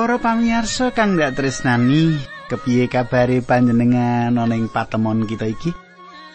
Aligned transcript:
Para 0.00 0.16
pamirsa 0.16 0.96
kang 0.96 1.20
dak 1.20 1.36
tresnani, 1.36 2.16
kepiye 2.48 2.88
kabare 2.88 3.44
panjenengan 3.44 4.32
ana 4.32 4.56
ing 4.56 4.72
patemon 4.72 5.28
kita 5.28 5.44
iki? 5.44 5.76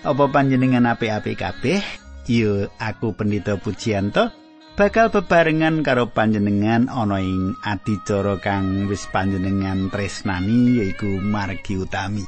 Apa 0.06 0.30
panjenengan 0.30 0.86
apik-apik 0.86 1.42
kabeh? 1.42 1.82
Yo, 2.30 2.70
aku 2.78 3.18
Pendeta 3.18 3.58
Pujianto 3.58 4.30
bakal 4.78 5.10
bebarengan 5.10 5.82
karo 5.82 6.14
panjenengan 6.14 6.94
ana 6.94 7.18
ing 7.18 7.58
adicara 7.66 8.38
kang 8.38 8.86
wis 8.86 9.10
panjenengan 9.10 9.90
tresnani 9.90 10.86
yaiku 10.86 11.18
margi 11.26 11.82
utami. 11.82 12.22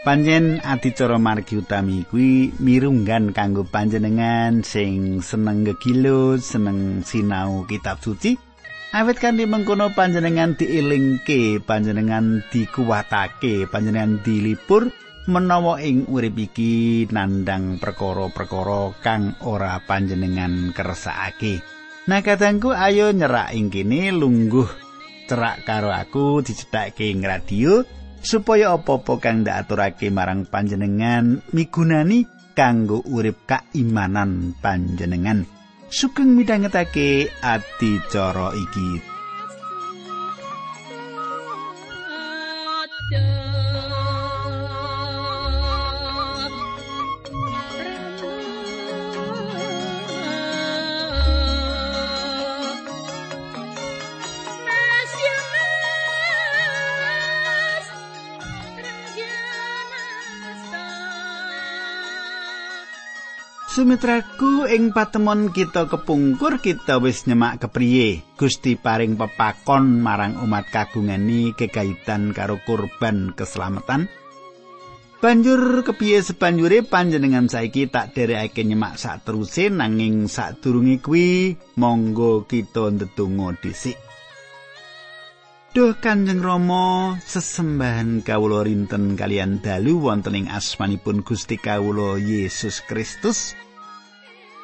Panjen 0.00 0.64
adicara 0.64 1.20
margi 1.20 1.60
utami 1.60 2.08
kuwi 2.08 2.56
mirunggan 2.56 3.36
kanggo 3.36 3.68
panjenengan 3.68 4.64
sing 4.64 5.20
seneng 5.20 5.68
gegilo, 5.68 6.40
seneng 6.40 7.04
sinau 7.04 7.68
kitab 7.68 8.00
suci. 8.00 8.53
Awit 8.94 9.18
kanthi 9.18 9.42
mengkono 9.50 9.90
panjenengan 9.90 10.54
diilingke, 10.54 11.58
panjenengan 11.66 12.46
dikuwatake, 12.46 13.66
panjenengan 13.66 14.22
dilipur 14.22 14.86
menawa 15.26 15.82
ing 15.82 16.06
urip 16.06 16.38
iki 16.38 17.02
nandang 17.10 17.82
perkara-perkara 17.82 18.94
kang 19.02 19.34
ora 19.42 19.82
panjenengan 19.82 20.70
kersakake. 20.70 21.58
Nah 22.06 22.22
katangku 22.22 22.70
ayo 22.70 23.10
nyerak 23.10 23.50
ing 23.58 23.66
kene 23.74 24.14
lungguh 24.14 24.70
cerak 25.26 25.66
karo 25.66 25.90
aku 25.90 26.46
dicethake 26.46 27.10
ing 27.10 27.26
radio 27.26 27.82
supaya 28.22 28.78
apa-apa 28.78 29.18
kang 29.18 29.42
ndak 29.42 29.66
aturake 29.66 30.06
marang 30.14 30.46
panjenengan 30.46 31.42
migunani 31.50 32.30
kanggo 32.54 33.02
urip 33.10 33.42
kaimanan 33.42 34.54
panjenengan. 34.62 35.53
Sugeng 35.94 36.30
midhangetake 36.34 37.30
ati 37.54 37.90
cara 38.10 38.50
iki 38.64 38.88
Sumitraku 63.74 64.70
ing 64.70 64.94
patemon 64.94 65.50
kita 65.50 65.90
kepungkur 65.90 66.62
kita 66.62 67.02
wis 67.02 67.26
nyemak 67.26 67.58
kepriye? 67.58 68.22
Gusti 68.38 68.78
paring 68.78 69.18
pepakon 69.18 69.98
marang 69.98 70.38
umat 70.46 70.70
kagungani 70.70 71.50
kegaitan 71.58 72.30
karo 72.30 72.62
kurban 72.62 73.34
keselamatan. 73.34 74.06
Banjur 75.18 75.82
kepiye 75.82 76.22
sebanjure 76.22 76.86
panjenengan 76.86 77.50
saiki 77.50 77.90
tak 77.90 78.14
derekake 78.14 78.62
nyemak 78.62 78.94
sak 78.94 79.26
teruse 79.26 79.66
nanging 79.74 80.30
sak 80.30 80.62
durunge 80.62 81.02
kuwi 81.02 81.58
monggo 81.74 82.46
kita 82.46 82.94
ndedonga 82.94 83.58
dhisik. 83.58 83.98
Duh 85.74 85.98
Kanjeng 85.98 86.38
Rama 86.38 87.18
sesembahan 87.18 88.22
kawula 88.22 88.62
rinten 88.62 89.18
kalian 89.18 89.58
dalu 89.58 89.98
wonten 89.98 90.38
ing 90.38 90.46
asmanipun 90.46 91.26
Gusti 91.26 91.58
kawula 91.58 92.14
Yesus 92.22 92.78
Kristus 92.86 93.58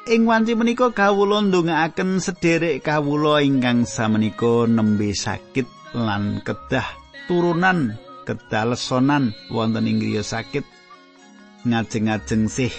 Ing 0.09 0.25
wanci 0.25 0.57
menika 0.57 0.89
kawula 0.89 1.45
ndongaaken 1.45 2.17
sederek 2.17 2.81
kawula 2.81 3.37
ingkang 3.45 3.85
samenika 3.85 4.65
nembe 4.65 5.13
sakit 5.13 5.93
lan 5.93 6.41
kedah 6.41 6.89
turunan 7.29 8.01
kedah 8.25 8.73
lesonan 8.73 9.29
wonten 9.53 9.85
ing 9.85 10.01
griya 10.01 10.25
sakit 10.25 10.65
ngajeng-ajeng 11.69 12.49
sih 12.49 12.73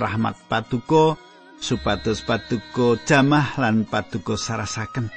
rahmat 0.00 0.32
paduka 0.48 1.20
supados 1.60 2.24
paduka 2.24 2.96
jamah 3.04 3.52
lan 3.60 3.84
paduka 3.84 4.40
sarasaken 4.40 5.12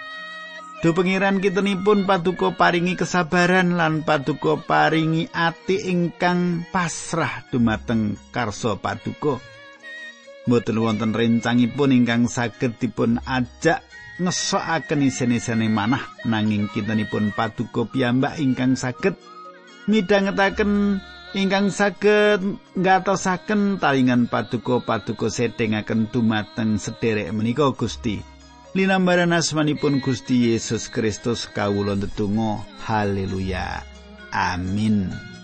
Do 0.84 0.92
pengiran 0.92 1.40
kitunipun 1.40 2.04
paduka 2.04 2.52
paringi 2.52 3.00
kesabaran 3.00 3.80
lan 3.80 4.04
paduka 4.04 4.60
paringi 4.60 5.32
ati 5.32 5.88
ingkang 5.88 6.68
pasrah 6.70 7.48
dumateng 7.48 8.20
karsa 8.36 8.76
paduka. 8.76 9.55
Mboten 10.46 10.78
wonten 10.78 11.12
rencangipun 11.12 11.94
ingkang 11.94 12.30
saged 12.30 12.78
dipun 12.78 13.18
ajak 13.26 13.82
ngesokaken 14.22 15.06
isen-isene 15.06 15.68
manah. 15.68 16.06
Nanging 16.24 16.72
kintenipun 16.72 17.34
paduka 17.36 17.90
piyambak 17.90 18.40
ingkang 18.40 18.78
saged 18.80 19.18
midhangetaken 19.90 21.02
ingkang 21.36 21.70
saged 21.74 22.42
ngatosaken 22.78 23.82
talingan 23.82 24.32
paduka 24.32 24.82
paduka 24.82 25.28
setingaken 25.28 26.08
dumateng 26.14 26.78
sederek 26.80 27.34
menika 27.34 27.74
Gusti. 27.76 28.22
Linambaran 28.76 29.32
asmanipun 29.32 30.04
Gusti 30.04 30.52
Yesus 30.52 30.92
Kristus 30.92 31.48
kawula 31.48 31.96
ndedonga. 31.96 32.60
Haleluya. 32.84 33.88
Amin 34.36 35.35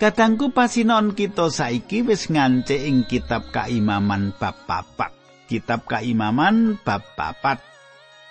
Kadangku 0.00 0.56
pasinon 0.56 1.12
kita 1.12 1.52
saiki 1.52 2.00
wis 2.00 2.32
ngance 2.32 2.72
ing 2.72 3.04
kitab 3.04 3.52
kaimaman 3.52 4.32
bab 4.32 4.64
papat. 4.64 5.12
Kitab 5.44 5.84
kaimaman 5.84 6.80
bab 6.80 7.04
papat. 7.20 7.60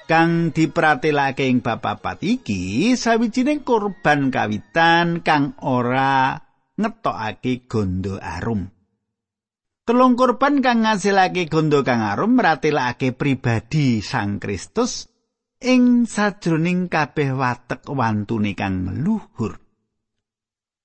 Kang 0.09 0.49
dipratelake 0.49 1.45
ing 1.45 1.61
bab 1.61 1.85
papat 1.85 2.25
iki 2.25 2.97
sawijining 2.97 3.61
kurban 3.61 4.33
kawitan 4.33 5.21
kang 5.21 5.53
ora 5.61 6.41
ngetokake 6.73 7.69
gondo 7.69 8.17
arum. 8.17 8.65
Telung 9.85 10.17
kurban 10.17 10.65
kang 10.65 10.89
ngasilake 10.89 11.45
gondo 11.45 11.85
kang 11.85 12.01
arum 12.01 12.33
meratelake 12.33 13.13
pribadi 13.13 14.01
Sang 14.01 14.41
Kristus 14.41 15.05
ing 15.61 16.09
sajroning 16.09 16.89
kabeh 16.89 17.29
watek 17.37 17.85
wantune 17.93 18.57
kang 18.57 18.89
luhur. 19.05 19.68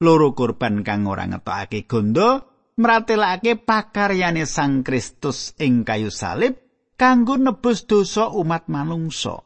Loro 0.03 0.35
korban 0.35 0.83
kang 0.83 1.07
ora 1.07 1.29
ngetokake 1.31 1.87
gondo 1.87 2.55
mratelake 2.79 3.55
pakaryane 3.63 4.47
Sang 4.47 4.83
Kristus 4.83 5.55
ing 5.63 5.87
kayu 5.87 6.11
salib 6.11 6.59
kanggo 6.99 7.39
nebus 7.39 7.87
dosa 7.87 8.31
umat 8.31 8.71
manungsa. 8.71 9.43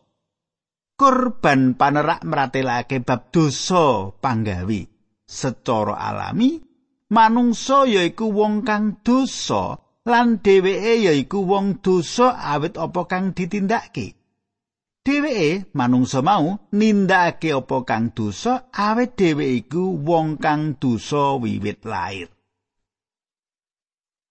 Korban 0.99 1.79
panerak 1.79 2.27
mratelake 2.27 3.05
bab 3.07 3.31
dosa 3.31 4.11
panggawi 4.19 4.83
secara 5.23 5.95
alami 5.95 6.59
manungsa 7.13 7.87
yaiku 7.87 8.35
wong 8.35 8.67
kang 8.67 8.99
dosa 9.07 9.79
lan 10.09 10.43
dheweke 10.43 11.07
yaiku 11.07 11.47
wong 11.47 11.79
dosa 11.85 12.35
awit 12.35 12.75
apa 12.75 13.07
kang 13.07 13.31
ditindakake. 13.37 14.18
Dheweke 15.09 15.73
manungsa 15.73 16.21
mau 16.21 16.69
nindakake 16.77 17.57
apa 17.57 17.77
kang 17.89 18.13
dosa 18.13 18.69
awet 18.77 19.17
dheweke 19.17 19.65
iku 19.65 19.97
wong 20.05 20.37
kang 20.37 20.77
dosa 20.77 21.41
wiwit 21.41 21.81
lair 21.89 22.29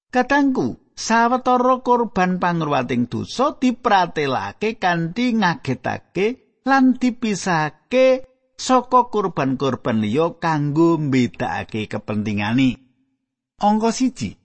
Katangku 0.07 0.93
sawetara 0.95 1.83
korban 1.83 2.39
pangruwating 2.39 3.11
dosa 3.11 3.57
dipratelake 3.59 4.79
kanthi 4.79 5.35
ngagetake 5.35 6.61
lan 6.63 6.95
dipisahake 6.95 8.23
saka 8.55 9.11
korban-korban 9.11 9.99
liya 9.99 10.39
kanggo 10.39 10.95
mbedakake 10.97 11.91
kepentingane. 11.91 12.69
Angka 13.59 13.91
siji 13.91 14.39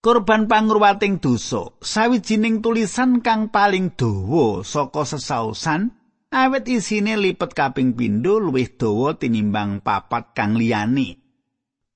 Korban 0.00 0.48
pangruwating 0.48 1.20
dosa, 1.20 1.76
sawijining 1.76 2.64
tulisan 2.64 3.20
kang 3.20 3.52
paling 3.52 3.92
dawa 3.92 4.64
saka 4.64 5.04
sesausan, 5.04 5.92
awet 6.32 6.64
isine 6.72 7.20
lipet 7.20 7.52
kaping 7.52 7.92
pindho 7.92 8.40
luwih 8.40 8.80
dawa 8.80 9.20
tinimbang 9.20 9.84
papat 9.84 10.32
kang 10.32 10.56
liyane. 10.56 11.20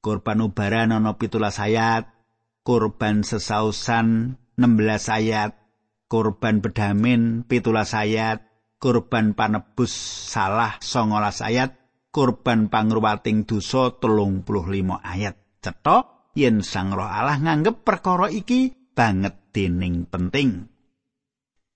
Korban 0.04 0.44
ubaran 0.44 0.92
ana 0.92 1.16
17 1.16 1.40
ayat, 1.64 2.12
korban 2.60 3.24
sesausan 3.24 4.36
16 4.60 5.08
ayat, 5.08 5.56
korban 6.04 6.60
bedamin 6.60 7.48
17 7.48 7.72
ayat, 8.04 8.44
korban 8.76 9.32
panebus 9.32 9.96
salah 10.28 10.76
19 10.76 11.40
ayat, 11.40 11.72
korban 12.12 12.68
pangruwating 12.68 13.48
dosa 13.48 13.96
35 13.96 14.44
ayat. 15.00 15.40
Cetok 15.64 16.13
yen 16.34 16.60
Sang 16.60 16.90
Roh 16.92 17.06
Allah 17.06 17.38
nganggep 17.38 17.86
perkara 17.86 18.28
iki 18.28 18.74
banget 18.94 19.34
dening 19.54 20.06
penting. 20.06 20.70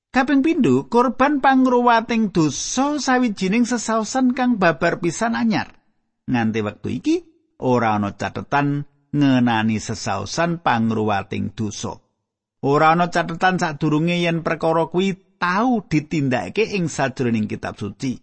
Kaping 0.08 0.40
pindho, 0.40 0.88
korban 0.88 1.38
pangruwating 1.38 2.32
dosa 2.32 2.96
sawijining 2.96 3.68
sesaosan 3.68 4.32
kang 4.32 4.56
babar 4.56 4.98
pisan 4.98 5.36
anyar. 5.36 5.78
Nganti 6.26 6.60
wektu 6.64 6.88
iki 6.90 7.16
ora 7.60 7.96
ana 8.00 8.16
catetan 8.16 8.88
ngenani 9.12 9.76
sesaosan 9.78 10.64
pangruwating 10.64 11.52
dosa. 11.52 12.00
Ora 12.64 12.96
ana 12.96 13.12
catetan 13.12 13.60
sadurunge 13.60 14.16
yen 14.18 14.42
perkara 14.42 14.88
kuwi 14.88 15.38
tau 15.38 15.84
ditindakake 15.86 16.74
ing 16.74 16.90
sajroning 16.90 17.46
kitab 17.46 17.78
suci. 17.78 18.18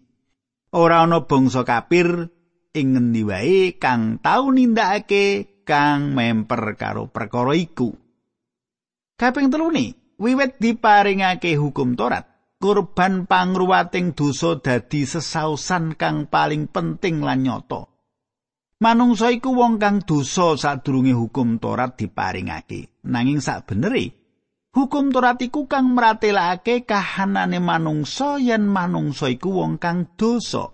Ora 0.74 1.06
ana 1.06 1.24
bangsa 1.24 1.62
kapir 1.62 2.28
ing 2.76 2.86
ngendi 2.92 3.22
wae 3.24 3.78
kang 3.80 4.20
tau 4.20 4.52
nindakake 4.52 5.55
kang 5.66 6.14
memper 6.14 6.78
karo 6.78 7.10
perkara 7.10 7.52
iku. 7.58 7.90
Kaping 9.18 9.50
telune, 9.50 10.14
wiwit 10.16 10.62
diparingake 10.62 11.58
hukum 11.58 11.98
Torat, 11.98 12.54
kurban 12.62 13.26
pangruwating 13.26 14.14
dosa 14.14 14.62
dadi 14.62 15.02
sesausan 15.02 15.98
kang 15.98 16.30
paling 16.30 16.70
penting 16.70 17.20
lan 17.20 17.42
nyata. 17.42 17.90
Manungsa 18.76 19.32
iku 19.32 19.56
wong 19.56 19.82
kang 19.82 20.04
dosa 20.06 20.54
sadurunge 20.54 21.16
hukum 21.16 21.58
Torat 21.58 21.98
diparingake. 21.98 23.02
Nanging 23.08 23.42
sakbenere, 23.42 24.14
hukum 24.70 25.10
Torat 25.10 25.40
iku 25.42 25.66
kang 25.66 25.96
mratelake 25.96 26.86
kahanane 26.86 27.58
manungsa 27.58 28.38
yen 28.38 28.68
manungsa 28.68 29.32
iku 29.32 29.64
wong 29.64 29.82
kang 29.82 30.14
dosa. 30.14 30.70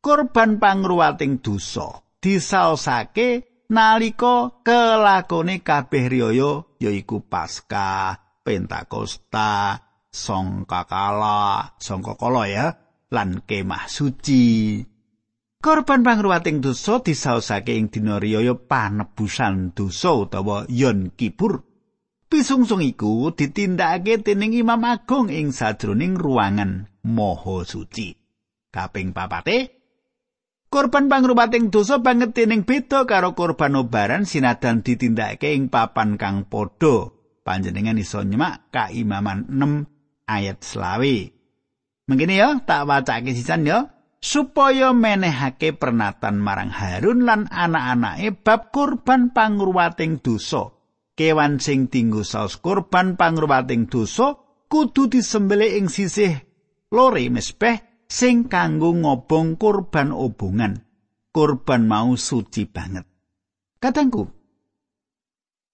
Kurban 0.00 0.56
pangruwating 0.58 1.44
dosa 1.44 2.06
disaosake 2.26 3.55
nalika 3.70 4.62
kelakone 4.62 5.60
kabeh 5.62 6.04
riyaya 6.10 6.64
yaiku 6.78 7.24
Paskah, 7.26 8.42
Pentakosta, 8.42 9.82
Songkakala, 10.10 11.76
Songkakala 11.76 12.42
ya, 12.48 12.66
lan 13.10 13.42
kemah 13.42 13.90
suci. 13.90 14.80
Korban 15.60 16.06
pangruwating 16.06 16.62
dosa 16.62 17.02
disaosake 17.02 17.74
ing 17.74 17.90
dina 17.90 18.22
riyaya 18.22 18.54
panebusan 18.54 19.74
dosa 19.74 20.14
utawa 20.14 20.62
Yon 20.70 21.10
Kipur. 21.18 21.64
Pisungsung 22.26 22.82
iku 22.82 23.30
ditindakake 23.34 24.22
dening 24.22 24.54
Imam 24.54 24.82
Agung 24.82 25.30
ing 25.30 25.54
sajroning 25.54 26.18
ruangan 26.18 26.90
Maha 27.06 27.62
Suci. 27.62 28.14
Kaping 28.70 29.14
papate 29.14 29.75
Korban 30.66 31.06
pangruwating 31.06 31.70
dosa 31.70 32.02
banget 32.02 32.34
dening 32.34 32.66
beda 32.66 33.06
karo 33.06 33.38
korban 33.38 33.78
obaran 33.78 34.26
sinadan 34.26 34.82
ditindakake 34.82 35.54
ing 35.54 35.70
papan 35.70 36.18
kang 36.18 36.50
padha 36.50 37.14
panjenengan 37.46 37.94
iso 37.94 38.26
nyemak 38.26 38.74
kaimaman 38.74 39.46
6 39.46 40.26
ayat 40.26 40.58
selawi. 40.66 41.30
Mengkini 42.10 42.42
ya, 42.42 42.58
tak 42.66 42.86
wacake 42.86 43.30
sisan 43.34 43.66
ya, 43.66 43.94
supaya 44.18 44.90
menehake 44.90 45.70
pernatan 45.70 46.42
marang 46.42 46.74
Harun 46.74 47.22
lan 47.22 47.46
anak-anake 47.46 48.34
bab 48.42 48.74
kurban 48.74 49.30
pangruwating 49.30 50.18
dosa. 50.18 50.74
Kewan 51.16 51.62
sing 51.62 51.88
tinggu 51.88 52.26
saus 52.26 52.60
kurban 52.60 53.14
pangruwating 53.16 53.88
dosa 53.88 54.36
kudu 54.68 55.08
disembelih 55.08 55.78
ing 55.80 55.88
sisih 55.88 56.44
lore 56.92 57.24
mespeh 57.32 57.85
sing 58.06 58.46
kanggo 58.46 58.94
ngobong 58.94 59.58
kurban 59.58 60.10
obongan. 60.14 60.82
Kurban 61.30 61.84
mau 61.84 62.16
suci 62.16 62.64
banget. 62.64 63.04
Kadangku, 63.76 64.24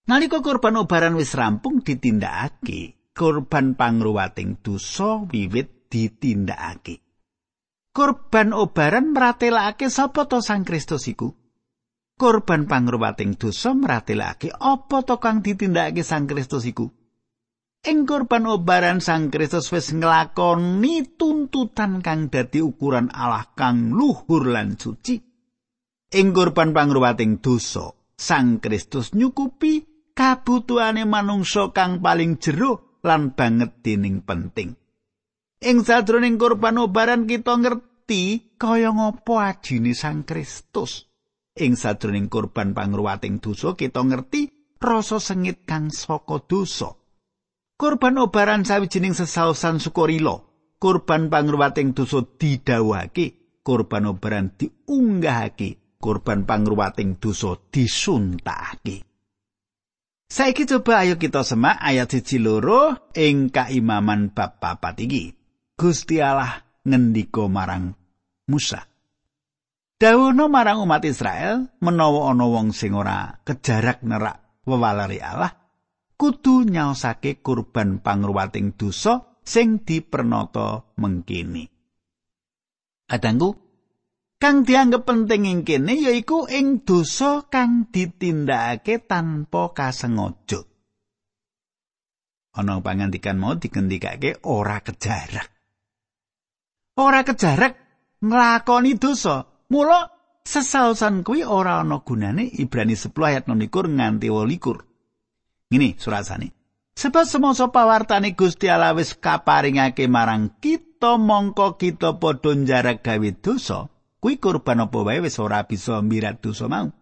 Nalika 0.03 0.43
korban 0.43 0.75
obaran 0.83 1.15
wis 1.15 1.31
rampung 1.39 1.79
ditindakake, 1.79 3.15
korban 3.15 3.79
pangruwating 3.79 4.59
dosa 4.59 5.23
wiwit 5.31 5.87
ditindakake. 5.87 6.99
Korban 7.95 8.51
obaran 8.51 9.15
mratelake 9.15 9.87
sapa 9.93 10.27
to 10.27 10.43
Sang 10.43 10.67
Kristus 10.67 11.07
iku? 11.07 11.31
Korban 12.19 12.67
pangruwating 12.67 13.39
dosa 13.39 13.79
mratelake 13.79 14.51
apa 14.51 15.07
to 15.07 15.23
kang 15.23 15.39
ditindakake 15.39 16.03
Sang 16.03 16.27
Kristus 16.27 16.67
iku? 16.67 16.91
Ing 17.83 18.07
korban 18.07 18.47
obaran 18.47 19.03
Sang 19.03 19.27
Kristus 19.27 19.67
wis 19.75 19.91
nglakoni 19.91 21.19
tuntutan 21.19 21.99
kang 21.99 22.31
dadi 22.31 22.63
ukuran 22.63 23.11
Allah 23.11 23.51
kang 23.59 23.91
luhur 23.91 24.47
lan 24.47 24.79
suci. 24.79 25.19
Ing 26.15 26.31
korban 26.31 26.71
pangruwating 26.71 27.43
dosa, 27.43 27.91
Sang 28.15 28.63
Kristus 28.63 29.19
nyukupi 29.19 29.83
kabutuhane 30.15 31.03
manungsa 31.11 31.75
kang 31.75 31.99
paling 31.99 32.39
jero 32.39 33.03
lan 33.03 33.35
banget 33.35 33.83
dening 33.83 34.23
penting. 34.23 34.79
Ing 35.59 35.83
sadroning 35.83 36.39
kurban 36.39 36.79
obaran 36.79 37.27
kita 37.27 37.59
ngerti 37.59 38.55
kaya 38.63 38.95
ngopo 38.95 39.43
ajine 39.43 39.91
Sang 39.99 40.23
Kristus. 40.23 41.11
Ing 41.59 41.75
sadroning 41.75 42.31
kurban 42.31 42.79
pangruwating 42.79 43.43
dosa 43.43 43.75
kita 43.75 44.07
ngerti 44.07 44.71
rasa 44.79 45.19
sengit 45.19 45.67
kang 45.67 45.91
saka 45.91 46.39
dosa. 46.47 47.02
Kurban 47.83 48.15
obaran 48.15 48.63
sawijining 48.63 49.11
sesaosan 49.11 49.83
sukurila. 49.83 50.39
Kurban 50.79 51.27
pangruwating 51.27 51.99
dosa 51.99 52.23
didhawuhake, 52.23 53.59
kurban 53.67 54.07
obaran 54.07 54.55
diunggahake, 54.55 55.99
kurban 55.99 56.47
pangruwating 56.47 57.19
dosa 57.19 57.59
disuntakake. 57.75 59.03
Saiki 60.31 60.63
coba 60.71 61.03
ayo 61.03 61.19
kita 61.19 61.43
semak 61.43 61.75
ayat 61.83 62.07
siji 62.15 62.39
loro 62.39 63.11
ing 63.19 63.51
kaimaman 63.51 64.31
bab 64.31 64.63
papat 64.63 65.03
iki. 65.03 65.35
Gusti 65.75 66.23
Allah 66.23 66.63
ngendika 66.87 67.51
marang 67.51 67.99
Musa. 68.47 68.79
Dawono 69.99 70.47
marang 70.47 70.87
umat 70.87 71.03
Israel 71.03 71.67
menawa 71.83 72.31
ana 72.31 72.47
wong 72.47 72.71
sing 72.71 72.95
ora 72.95 73.43
kejarak 73.43 74.07
nerak 74.07 74.63
wewalari 74.71 75.19
Allah 75.19 75.62
kudu 76.23 76.63
nyaosake 76.71 77.43
kurban 77.43 77.99
pangruwating 77.99 78.79
dosa 78.79 79.43
sing 79.43 79.83
dipernata 79.83 80.95
mengkini. 80.95 81.67
Adangku, 83.11 83.59
kang 84.39 84.63
dianggep 84.63 85.03
penting 85.03 85.51
ing 85.51 85.61
kene 85.67 85.99
yaiku 85.99 86.47
ing 86.47 86.87
dosa 86.87 87.51
kang 87.51 87.91
ditindakake 87.91 89.03
tanpa 89.03 89.75
kasengaja. 89.75 90.63
Ana 92.55 92.79
pangandikan 92.79 93.43
mau 93.43 93.59
digendikake 93.59 94.47
ora 94.47 94.79
kejarak. 94.79 95.51
Ora 97.03 97.27
kejarak 97.27 97.75
nglakoni 98.23 98.95
dosa. 98.95 99.43
Mula 99.75 100.07
sesaosan 100.47 101.27
kuwi 101.27 101.43
ora 101.43 101.83
ana 101.83 101.99
gunane 102.07 102.47
Ibrani 102.47 102.95
10 102.95 103.11
ayat 103.11 103.45
9 103.51 103.67
nganti 103.99 104.31
28. 104.31 104.92
Ngene 105.73 105.97
surasane. 105.97 106.53
Sebab 106.93 107.25
semasa 107.25 107.73
pawartane 107.73 108.37
Gusti 108.37 108.69
Allah 108.69 108.93
wis 108.93 109.17
kaparingake 109.17 110.05
marang 110.05 110.53
kita 110.61 111.17
mongko 111.17 111.81
kita 111.81 112.21
padha 112.21 112.53
jarak 112.69 113.01
gawe 113.01 113.31
dosa, 113.41 113.89
kuwi 114.21 114.37
kurban 114.37 114.85
apa 114.85 115.01
wae 115.01 115.25
wis 115.25 115.41
ora 115.41 115.65
bisa 115.65 116.05
mirat 116.05 116.45
dosa 116.45 116.69
mau. 116.69 116.93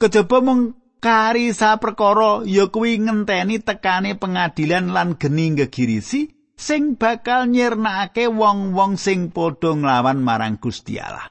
Kejaba 0.00 0.40
mung 0.40 0.72
kari 1.04 1.52
saperkara 1.52 2.48
ya 2.48 2.72
kuwi 2.72 3.04
ngenteni 3.04 3.60
tekane 3.60 4.16
pengadilan 4.16 4.88
lan 4.96 5.20
geni 5.20 5.52
gegirisi 5.52 6.32
sing 6.56 6.96
bakal 6.96 7.52
nyirnakake 7.52 8.32
wong-wong 8.32 8.96
sing 8.96 9.28
padha 9.28 9.76
nglawan 9.76 10.24
marang 10.24 10.56
Gusti 10.56 10.96
Allah. 10.96 11.28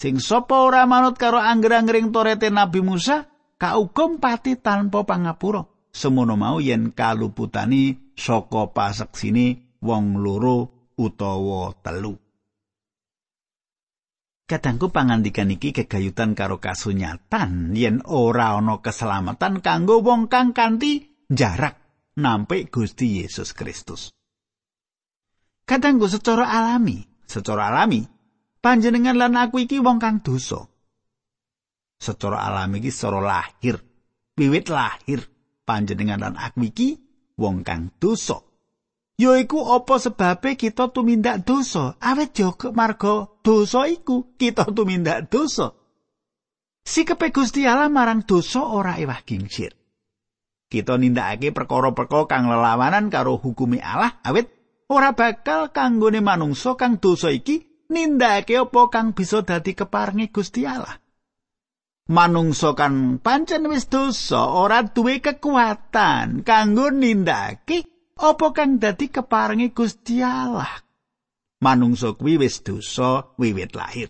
Sing 0.00 0.22
sapa 0.22 0.62
ora 0.62 0.88
manut 0.88 1.18
karo 1.18 1.42
angger-anggering 1.42 2.14
torete 2.14 2.54
Nabi 2.54 2.80
Musa, 2.86 3.26
kaukum 3.58 4.22
pati 4.22 4.56
tanpa 4.56 5.02
pangapura. 5.04 5.66
Semono 5.90 6.38
mau 6.38 6.62
yen 6.62 6.94
kaluputani 6.94 8.14
saka 8.14 8.70
paseksine 8.70 9.76
wong 9.82 10.22
loro 10.22 10.90
utawa 10.94 11.74
telu. 11.82 12.14
Kadangku 14.48 14.88
pangandikan 14.88 15.52
iki 15.52 15.76
kegayutan 15.76 16.32
karo 16.32 16.56
kasunyatan 16.56 17.76
yen 17.76 18.00
ora 18.08 18.56
ana 18.56 18.80
keselamatan 18.80 19.60
kanggo 19.60 20.00
wong 20.00 20.32
kang 20.32 20.56
kanthi 20.56 21.04
jarak 21.28 21.76
nampik 22.16 22.72
Gusti 22.72 23.20
Yesus 23.20 23.52
Kristus. 23.52 24.08
Kadangku 25.68 26.08
secara 26.08 26.48
alami, 26.48 27.04
secara 27.28 27.68
alami, 27.68 28.08
panjenengan 28.64 29.20
lan 29.20 29.36
aku 29.36 29.68
iki 29.68 29.84
wong 29.84 30.00
kang 30.00 30.24
dosa. 30.24 30.64
Secara 31.98 32.46
alami 32.46 32.78
iki 32.78 32.94
secara 32.94 33.18
lahir, 33.18 33.82
wiwit 34.38 34.70
lahir, 34.70 35.26
panjenengan 35.66 36.22
lan 36.22 36.34
aku 36.38 36.70
iki 36.70 36.88
wong 37.34 37.66
kang 37.66 37.90
dosa. 37.98 38.38
yaiku 39.18 39.66
apa 39.74 39.98
sebabe 39.98 40.54
kita 40.54 40.94
tumindak 40.94 41.42
dosa? 41.42 41.98
Awet 41.98 42.38
yo 42.38 42.54
marga 42.70 43.26
dosa 43.42 43.90
iku. 43.90 44.38
Kita 44.38 44.62
tumindak 44.70 45.26
dosa. 45.26 45.74
Sikepe 46.86 47.34
Gusti 47.34 47.68
Allah 47.68 47.90
marang 47.92 48.24
dosa 48.24 48.64
ora 48.64 48.96
ewah 48.96 49.20
gingsir. 49.26 49.74
Kita 50.70 50.96
nindakake 50.96 51.52
perkara-perkara 51.52 52.30
kang 52.30 52.48
lelawanan 52.48 53.12
karo 53.12 53.36
hukumi 53.40 53.80
Allah 53.80 54.20
awit 54.24 54.48
ora 54.88 55.12
bakal 55.12 55.72
kanggone 55.72 56.20
manungsa 56.24 56.76
kang 56.80 56.96
dosa 57.00 57.28
iki 57.32 57.84
nindakake 57.92 58.56
apa 58.56 58.80
kang 58.88 59.12
bisa 59.12 59.42
dadi 59.44 59.76
keparengi 59.76 60.32
Gusti 60.32 60.64
Allah. 60.64 60.96
Manungsa 62.08 62.72
kan 62.72 63.20
pancen 63.20 63.68
wis 63.68 63.92
dosa 63.92 64.48
ora 64.48 64.80
duwe 64.80 65.20
kekuatan 65.20 66.40
kanggo 66.40 66.88
nindakake 66.88 67.84
apa 68.16 68.46
kang 68.56 68.80
dadi 68.80 69.12
keparengi 69.12 69.76
Gusti 69.76 70.24
Allah. 70.24 70.72
Manungsa 71.60 72.16
kuwi 72.16 72.40
wis 72.40 72.64
dosa 72.64 73.36
wiwit 73.36 73.76
lahir. 73.76 74.08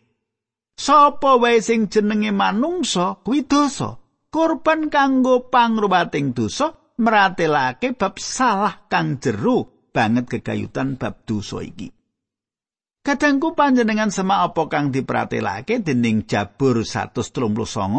Sapa 0.79 1.35
wae 1.43 1.59
sing 1.59 1.91
jenenge 1.91 2.31
manungsa 2.31 3.19
kuwi 3.27 3.43
dosa. 3.43 3.99
korban 4.29 4.93
kanggo 4.93 5.49
pangruwating 5.49 6.37
dosa 6.37 6.77
meratelake 7.01 7.97
bab 7.97 8.21
salah 8.21 8.87
kang 8.93 9.17
jero 9.19 9.89
banget 9.91 10.29
kegayutan 10.29 11.01
bab 11.01 11.25
dosa 11.25 11.65
iki. 11.65 11.98
Kadangku 13.09 13.57
panjenengan 13.57 14.13
sama 14.13 14.45
apa 14.45 14.69
kang 14.69 14.93
dipratelake 14.93 15.81
dening 15.81 16.29
Jabur 16.29 16.85
139 16.85 17.25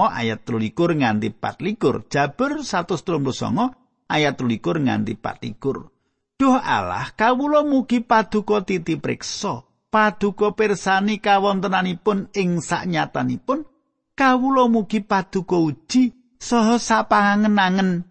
ayat 0.05 0.45
23 0.45 1.01
nganti 1.01 1.33
24. 1.33 2.13
Jabur 2.13 2.61
139 2.61 4.05
ayat 4.05 4.37
23 4.37 4.85
nganti 4.85 5.13
24. 5.17 6.37
Duh 6.37 6.61
Allah, 6.61 7.09
kawula 7.17 7.65
mugi 7.65 8.05
paduka 8.05 8.61
titi 8.61 9.01
preksa, 9.01 9.65
paduka 9.89 10.53
pirsani 10.53 11.17
kawontenanipun 11.17 12.29
ing 12.37 12.61
saknyatanipun, 12.61 13.65
kawula 14.13 14.69
mugi 14.69 15.01
paduka 15.01 15.57
uji 15.57 16.13
saha 16.37 16.77
sapangangen 16.77 18.05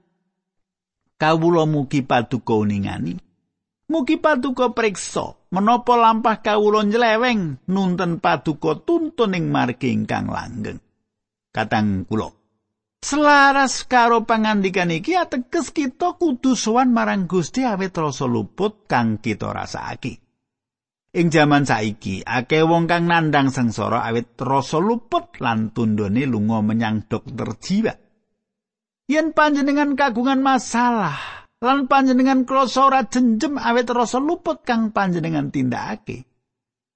kawula 1.14 1.62
mugi 1.62 2.02
paduka 2.02 2.58
ningani 2.66 3.14
mugi 3.86 4.18
paduka 4.18 4.74
preksa 4.74 5.37
menapa 5.54 5.94
lampah 5.96 6.40
kawula 6.44 6.84
nyleweng 6.84 7.64
nunten 7.68 8.20
paduka 8.20 8.78
tuntun 8.82 9.36
ing 9.36 9.48
margi 9.48 9.92
ingkang 9.94 10.28
langgeng. 10.28 10.80
Katang 11.52 12.04
kula. 12.04 12.28
Selaras 12.98 13.86
karo 13.86 14.26
pangandikan 14.26 14.90
iki 14.90 15.14
ateges 15.14 15.70
kita 15.70 16.18
kudu 16.18 16.58
sowan 16.58 16.90
marang 16.90 17.30
Gusti 17.30 17.62
awet 17.62 17.94
rasa 17.94 18.26
luput 18.26 18.90
kang 18.90 19.22
kita 19.22 19.54
rasakake. 19.54 20.18
Ing 21.14 21.32
jaman 21.32 21.64
saiki, 21.64 22.20
akeh 22.20 22.66
wong 22.66 22.84
kang 22.90 23.08
nandang 23.08 23.54
sengsara 23.54 24.02
awit 24.04 24.36
rasa 24.36 24.82
luput 24.82 25.38
lan 25.40 25.70
tundone 25.70 26.26
lunga 26.26 26.60
menyang 26.60 27.06
dokter 27.06 27.48
jiwa. 27.56 27.94
yen 29.08 29.32
panjenengan 29.32 29.96
kagungan 29.96 30.44
masalah 30.44 31.37
lan 31.58 31.90
panjenengan 31.90 32.46
krasa 32.46 32.86
ora 32.86 33.02
jenjem 33.06 33.58
awet 33.58 33.90
rasa 33.90 34.22
luput 34.22 34.62
kang 34.62 34.94
panjenengan 34.94 35.50
tindakake. 35.50 36.26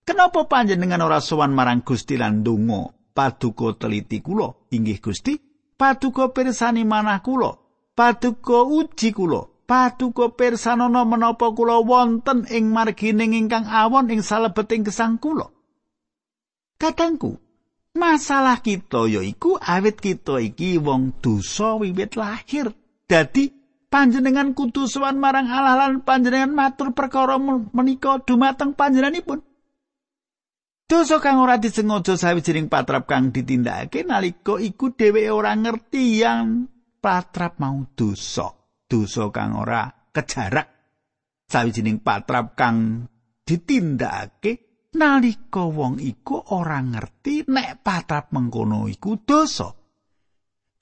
Kenapa 0.03 0.47
panjenengan 0.51 1.03
ora 1.03 1.23
sowan 1.23 1.55
marang 1.55 1.87
Gusti 1.87 2.19
lan 2.19 2.43
donga 2.43 2.91
paduka 3.15 3.75
teliti 3.79 4.19
kula? 4.19 4.51
Inggih 4.75 4.99
Gusti. 4.99 5.39
Paduka 5.79 6.31
pirsani 6.31 6.83
manah 6.87 7.23
kula. 7.23 7.55
Paduka 7.95 8.67
uji 8.67 9.11
kula. 9.15 9.67
Paduka 9.67 10.35
pirsanana 10.35 11.07
menapa 11.07 11.55
kula 11.55 11.79
wonten 11.83 12.45
ing 12.51 12.75
margining 12.75 13.35
ingkang 13.35 13.67
awon 13.71 14.11
ing 14.11 14.21
salebeting 14.27 14.83
gesang 14.83 15.23
kula? 15.23 15.49
Katangku, 16.83 17.39
Masalah 17.93 18.65
kita 18.65 19.05
yaiku 19.05 19.61
awit 19.61 20.01
kita 20.01 20.41
iki 20.41 20.81
wong 20.81 21.21
dosa 21.21 21.77
wiwit 21.77 22.17
lahir. 22.17 22.73
Dadi 23.05 23.62
panjenengan 23.93 24.57
kudu 24.57 24.89
sowan 24.89 25.21
marang 25.21 25.53
Allah 25.53 25.77
lan 25.77 26.01
panjenengan 26.01 26.57
matur 26.57 26.97
perkara 26.97 27.37
menika 27.77 28.17
dumateng 28.25 28.73
panjenenganipun. 28.73 29.45
Dosa 30.89 31.21
kang 31.21 31.41
ora 31.41 31.61
disengaja 31.61 32.17
sawijining 32.17 32.73
patrap 32.73 33.05
kang 33.05 33.33
ditindakake 33.33 34.05
nalika 34.09 34.57
iku 34.57 34.93
dheweke 34.93 35.29
ora 35.29 35.53
ngerti 35.53 36.21
yang 36.21 36.69
patrap 37.01 37.61
mau 37.61 37.85
dosa. 37.93 38.49
Dosa 38.89 39.29
kang 39.29 39.57
ora 39.61 39.89
kejarak 39.89 40.69
sawijining 41.49 42.01
patrap 42.01 42.57
kang 42.57 43.09
ditindakake 43.45 44.89
nalika 44.97 45.65
wong 45.65 45.97
iku 46.01 46.53
ora 46.53 46.81
ngerti 46.81 47.49
nek 47.49 47.81
patrap 47.81 48.33
mengkono 48.33 48.89
iku 48.89 49.17
dosa. 49.21 49.82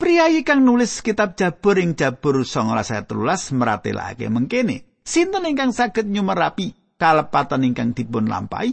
Priyayi 0.00 0.48
kang 0.48 0.64
nulis 0.64 1.04
kitab 1.04 1.36
Jabur 1.36 1.76
ing 1.76 1.92
Jabur 1.92 2.40
1913 2.40 3.52
meratelake 3.52 4.32
mengkene, 4.32 4.96
sinten 5.04 5.44
ingkang 5.44 5.76
saged 5.76 6.08
nyumerapi 6.08 6.96
kalepatan 6.96 7.68
ingkang 7.68 7.92
dipun 7.92 8.24
lampahi? 8.24 8.72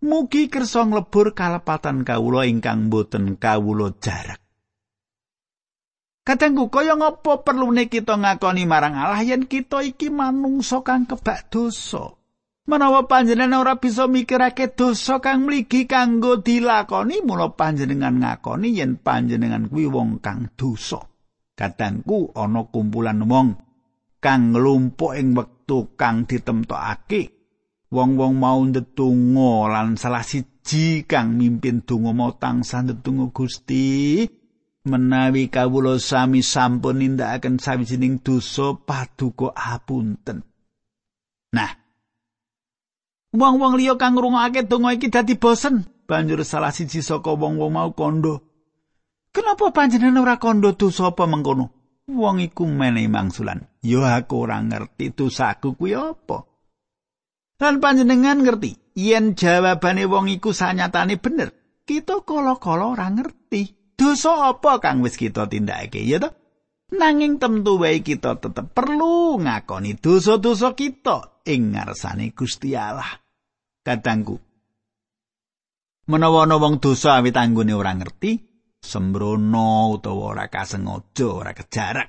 Mugi 0.00 0.48
kersa 0.48 0.88
nglebur 0.88 1.36
kalepatan 1.36 2.08
kawula 2.08 2.48
ingkang 2.48 2.88
boten 2.88 3.36
kawula 3.36 4.00
jarak. 4.00 4.40
Kadangku 6.24 6.72
kaya 6.72 6.96
ngapa 6.96 7.44
perlune 7.44 7.92
kita 7.92 8.16
ngakoni 8.16 8.64
marang 8.64 8.96
Allah 8.96 9.20
yen 9.28 9.44
kita 9.44 9.84
iki 9.84 10.08
manungsa 10.08 10.80
kang 10.80 11.04
kebak 11.04 11.52
dosa. 11.52 12.15
Menawa 12.66 13.06
panjenengan 13.06 13.62
ora 13.62 13.78
bisa 13.78 14.10
mikirake 14.10 14.74
dosa 14.74 15.22
kang 15.22 15.46
mligi 15.46 15.86
kanggo 15.86 16.42
dilakoni, 16.42 17.22
mula 17.22 17.54
panjenengan 17.54 18.18
ngakoni 18.18 18.74
yen 18.74 18.98
panjenengan 18.98 19.70
kuwi 19.70 19.86
wong 19.86 20.18
kang 20.18 20.50
dosa. 20.58 20.98
Kadangku 21.54 22.34
ana 22.34 22.66
kumpulan 22.66 23.22
wong 23.22 23.54
kang 24.18 24.50
nglumpuk 24.50 25.14
ing 25.14 25.38
wektu 25.38 25.94
kang 25.94 26.26
ditemtokake. 26.26 27.30
Wong-wong 27.86 28.34
mau 28.34 28.58
ndedonga 28.66 29.70
lan 29.70 29.94
salah 29.94 30.26
siji 30.26 31.06
kang 31.06 31.38
mimpin 31.38 31.86
donga 31.86 32.10
mau 32.10 32.34
tansah 32.34 32.82
ndedonga 32.82 33.30
Gusti. 33.30 34.26
Menawi 34.90 35.54
kawula 35.54 36.02
sami 36.02 36.42
sampun 36.42 36.98
nindakaken 36.98 37.62
sawijining 37.62 38.26
dosa 38.26 38.74
paduka 38.74 39.54
apunten. 39.54 40.42
Nah, 41.54 41.85
Wong-wong 43.34 43.74
liya 43.74 43.98
kang 43.98 44.14
ngrungokake 44.14 44.70
donga 44.70 44.94
iki 44.94 45.10
dadi 45.10 45.34
bosen, 45.34 45.82
banjur 46.06 46.46
salah 46.46 46.70
siji 46.70 47.02
saka 47.02 47.34
wong-wong 47.34 47.74
mau 47.74 47.90
kondo. 47.90 48.46
Kenapa 49.34 49.74
panjenengan 49.74 50.22
ora 50.22 50.36
kondo 50.38 50.72
dosa 50.72 51.10
apa 51.10 51.26
mengkono? 51.26 51.74
Wong 52.06 52.38
iku 52.38 52.64
menehi 52.70 53.10
mangsulan. 53.10 53.66
Yo 53.82 54.06
aku 54.06 54.46
ora 54.46 54.62
ngerti 54.62 55.10
dosaku 55.10 55.74
kuwi 55.74 55.98
apa. 55.98 56.46
Lan 57.58 57.82
panjenengan 57.82 58.44
ngerti, 58.44 58.94
yen 58.94 59.34
jawabane 59.34 60.06
wong 60.06 60.30
iku 60.30 60.54
sanyatane 60.54 61.18
bener, 61.18 61.82
kita 61.82 62.22
kala-kala 62.22 62.94
ora 62.94 63.08
ngerti. 63.10 63.74
Dosa 63.96 64.52
apa 64.52 64.76
kang 64.76 65.00
wis 65.00 65.16
kita 65.16 65.48
tindakake, 65.48 66.04
ya 66.04 66.20
toh? 66.20 66.36
Nanging 66.86 67.42
temtu 67.42 67.82
wae 67.82 67.98
kita 67.98 68.38
tetep 68.38 68.70
perlu 68.70 69.42
ngakoni 69.42 69.98
dosa-dosa 69.98 70.78
kita 70.78 71.42
ing 71.42 71.74
ngarsane 71.74 72.30
Gusti 72.30 72.78
Allah. 72.78 73.26
kadangku. 73.86 74.38
Menawa 76.10 76.46
ana 76.46 76.58
wong 76.58 76.82
dosa 76.82 77.18
awit 77.18 77.38
anggone 77.38 77.70
ora 77.74 77.94
ngerti, 77.94 78.38
sembrono 78.82 79.94
utawa 79.94 80.34
ora 80.34 80.46
kasengaja, 80.50 81.26
ora 81.26 81.54
kejarak. 81.54 82.08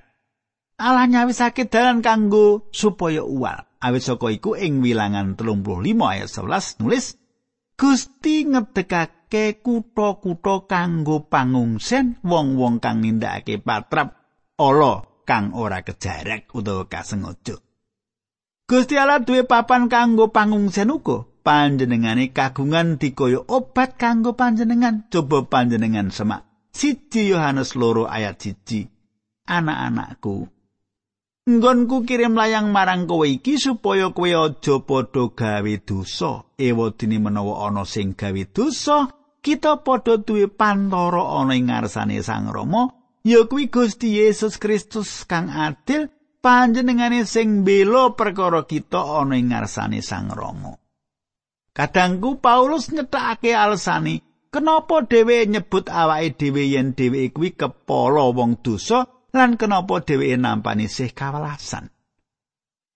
Allah 0.77 1.05
nyawisake 1.09 1.69
dalan 1.69 2.05
kanggo 2.05 2.69
supaya 2.69 3.25
uwal. 3.25 3.65
Awit 3.77 4.01
saka 4.05 4.33
iku 4.33 4.57
ing 4.57 4.81
wilangan 4.81 5.37
35 5.37 6.01
ayat 6.01 6.29
11 6.29 6.81
nulis 6.81 7.05
Gusti 7.77 8.49
ngedekake 8.49 9.61
kutha-kutha 9.61 10.65
kanggo 10.65 11.29
pangungsen 11.29 12.17
wong-wong 12.25 12.81
kang 12.81 13.05
nindakake 13.05 13.61
patrap 13.61 14.16
ala 14.57 15.05
kang 15.23 15.53
ora 15.53 15.85
kejarak 15.85 16.51
utawa 16.53 16.89
kasengaja. 16.89 17.57
Gusti 18.67 18.99
Allah 18.99 19.23
duwe 19.23 19.47
papan 19.47 19.87
kanggo 19.87 20.33
pangungsen 20.33 20.91
uga. 20.91 21.37
panjenengane 21.47 22.35
kagungan 22.35 22.99
dikaya 22.99 23.39
obat 23.47 23.95
kanggo 23.95 24.35
panjenengan 24.35 25.07
coba 25.07 25.47
panjenengan 25.47 26.11
semak 26.11 26.43
siji 26.75 27.31
Yohanes 27.31 27.79
loro 27.79 28.03
ayat 28.03 28.35
siji 28.43 28.91
anak-anakku 29.47 30.51
nggonku 31.47 32.03
kirim 32.03 32.35
layang 32.35 32.75
marang 32.75 33.07
kowe 33.07 33.23
iki 33.23 33.55
supaya 33.55 34.11
kowe 34.11 34.27
aja 34.27 34.75
padha 34.83 35.31
gawe 35.31 35.73
dosa 35.87 36.43
ewadene 36.59 37.15
menawa 37.23 37.71
ana 37.71 37.87
sing 37.87 38.11
gawe 38.11 38.43
dosa 38.51 39.07
kita 39.39 39.79
padha 39.87 40.19
duwe 40.19 40.51
pantoro 40.51 41.23
ana 41.39 41.55
ing 41.55 41.71
ngarsane 41.71 42.19
Sang 42.19 42.51
Rama 42.51 42.91
ya 43.27 43.43
kuwi 43.43 43.67
Gusti 43.67 44.23
Yesus 44.23 44.55
Kristus 44.55 45.27
kang 45.27 45.51
adil 45.51 46.07
panjenengane 46.39 47.27
sing 47.27 47.67
bela 47.67 48.15
perkara 48.15 48.63
kita 48.63 49.03
ana 49.03 49.35
ing 49.35 49.51
ngarsane 49.51 49.99
Sang 49.99 50.31
Rama 50.31 50.79
Kadangku 51.75 52.39
Paulus 52.39 52.87
nyetakake 52.87 53.51
alesani 53.51 54.23
kenapa 54.47 55.03
dhewe 55.03 55.43
nyebut 55.43 55.91
awake 55.91 56.39
dhewe 56.39 56.71
yen 56.71 56.95
dhewe 56.95 57.27
kuwi 57.35 57.51
kepala 57.51 58.31
wong 58.31 58.63
dosa 58.63 59.05
lan 59.35 59.59
kenapa 59.59 60.01
dheweke 60.01 60.39
nampani 60.39 60.89
sih 60.89 61.13
kawelasan. 61.13 61.93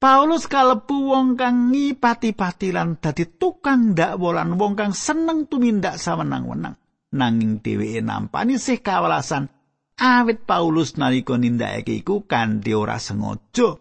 Paulus 0.01 0.49
kalebu 0.49 1.13
wong 1.13 1.37
kang 1.37 1.69
ngipati-pati 1.69 2.73
lan 2.73 2.97
dadi 2.97 3.37
tukang 3.37 3.93
dakwa 3.93 4.41
lan 4.41 4.57
wong 4.57 4.73
kang 4.73 4.97
seneng 4.97 5.45
tumindak 5.45 6.01
sawenang-wenang. 6.01 6.73
Nanging 7.13 7.61
dheweke 7.61 8.01
nampani 8.01 8.57
sih 8.57 8.81
kawelasan 8.81 9.60
awit 10.01 10.49
Paulus 10.49 10.97
nalika 10.97 11.37
nindakake 11.37 12.01
iku 12.01 12.25
kanthi 12.25 12.73
ora 12.73 12.97
sengaja. 12.97 13.77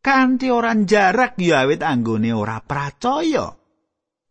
Kanthi 0.00 0.48
ora 0.48 0.72
jarak 0.72 1.36
ya 1.36 1.68
awit 1.68 1.84
anggone 1.84 2.32
ora 2.32 2.64
percaya. 2.64 3.52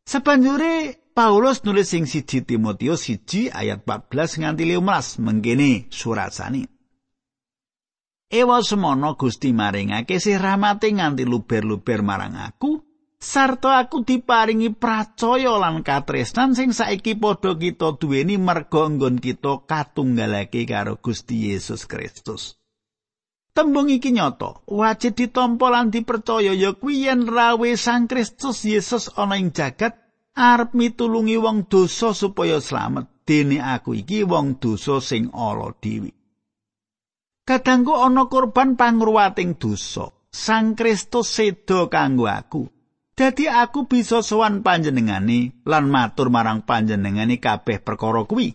Sebanjure 0.02 0.98
Paulus 1.14 1.62
nulis 1.62 1.94
sing 1.94 2.10
siji 2.10 2.42
Timotius 2.42 3.06
siji 3.06 3.54
ayat 3.54 3.86
14 3.86 4.42
nganti 4.42 4.64
15 4.66 5.22
mengkene 5.22 5.90
surat 5.94 6.34
sani. 6.34 6.66
Ewa 8.28 8.60
semono 8.60 9.16
Gusti 9.16 9.54
maringake 9.56 10.20
sih 10.20 10.36
rahmate 10.36 10.92
nganti 10.92 11.24
luber-luber 11.24 12.04
marang 12.04 12.36
aku, 12.36 12.87
sarta 13.18 13.82
aku 13.82 14.06
diparingi 14.06 14.72
pracaya 14.78 15.58
lan 15.58 15.82
katresnan 15.82 16.54
sing 16.54 16.70
saiki 16.70 17.18
padha 17.18 17.58
kita 17.58 17.98
duweni 17.98 18.38
merga 18.38 18.86
nggon 18.88 19.18
kita 19.18 19.66
katunggalake 19.66 20.70
karo 20.70 21.02
Gusti 21.02 21.50
Yesus 21.50 21.90
Kristus. 21.90 22.62
Tembung 23.58 23.90
iki 23.90 24.14
nyata, 24.14 24.62
wajib 24.70 25.18
ditampa 25.18 25.74
lan 25.74 25.90
dipercaya 25.90 26.54
ya 26.54 26.78
kuwi 26.78 27.10
yen 27.10 27.26
rawe 27.26 27.74
Sang 27.74 28.06
Kristus 28.06 28.62
Yesus 28.62 29.10
ana 29.18 29.34
ing 29.34 29.50
jagat 29.50 29.98
arep 30.38 30.78
mitulungi 30.78 31.42
wong 31.42 31.66
dosa 31.66 32.14
supaya 32.14 32.62
slamet. 32.62 33.10
Dene 33.26 33.58
aku 33.60 33.98
iki 33.98 34.24
wong 34.24 34.62
dosa 34.62 35.02
sing 35.02 35.34
ala 35.34 35.74
dhewe. 35.82 36.14
Kadangku 37.44 37.98
ana 37.98 38.30
korban 38.30 38.78
pangruwating 38.78 39.58
dosa. 39.58 40.14
Sang 40.30 40.78
Kristus 40.78 41.34
sedo 41.34 41.90
kanggo 41.90 42.30
aku. 42.30 42.77
Dadi 43.18 43.50
aku 43.50 43.90
bisa 43.90 44.22
sowan 44.22 44.62
panjenengane 44.62 45.66
lan 45.66 45.90
matur 45.90 46.30
marang 46.30 46.62
panjenengane 46.62 47.42
kabeh 47.42 47.82
perkara 47.82 48.30
kuwi. 48.30 48.54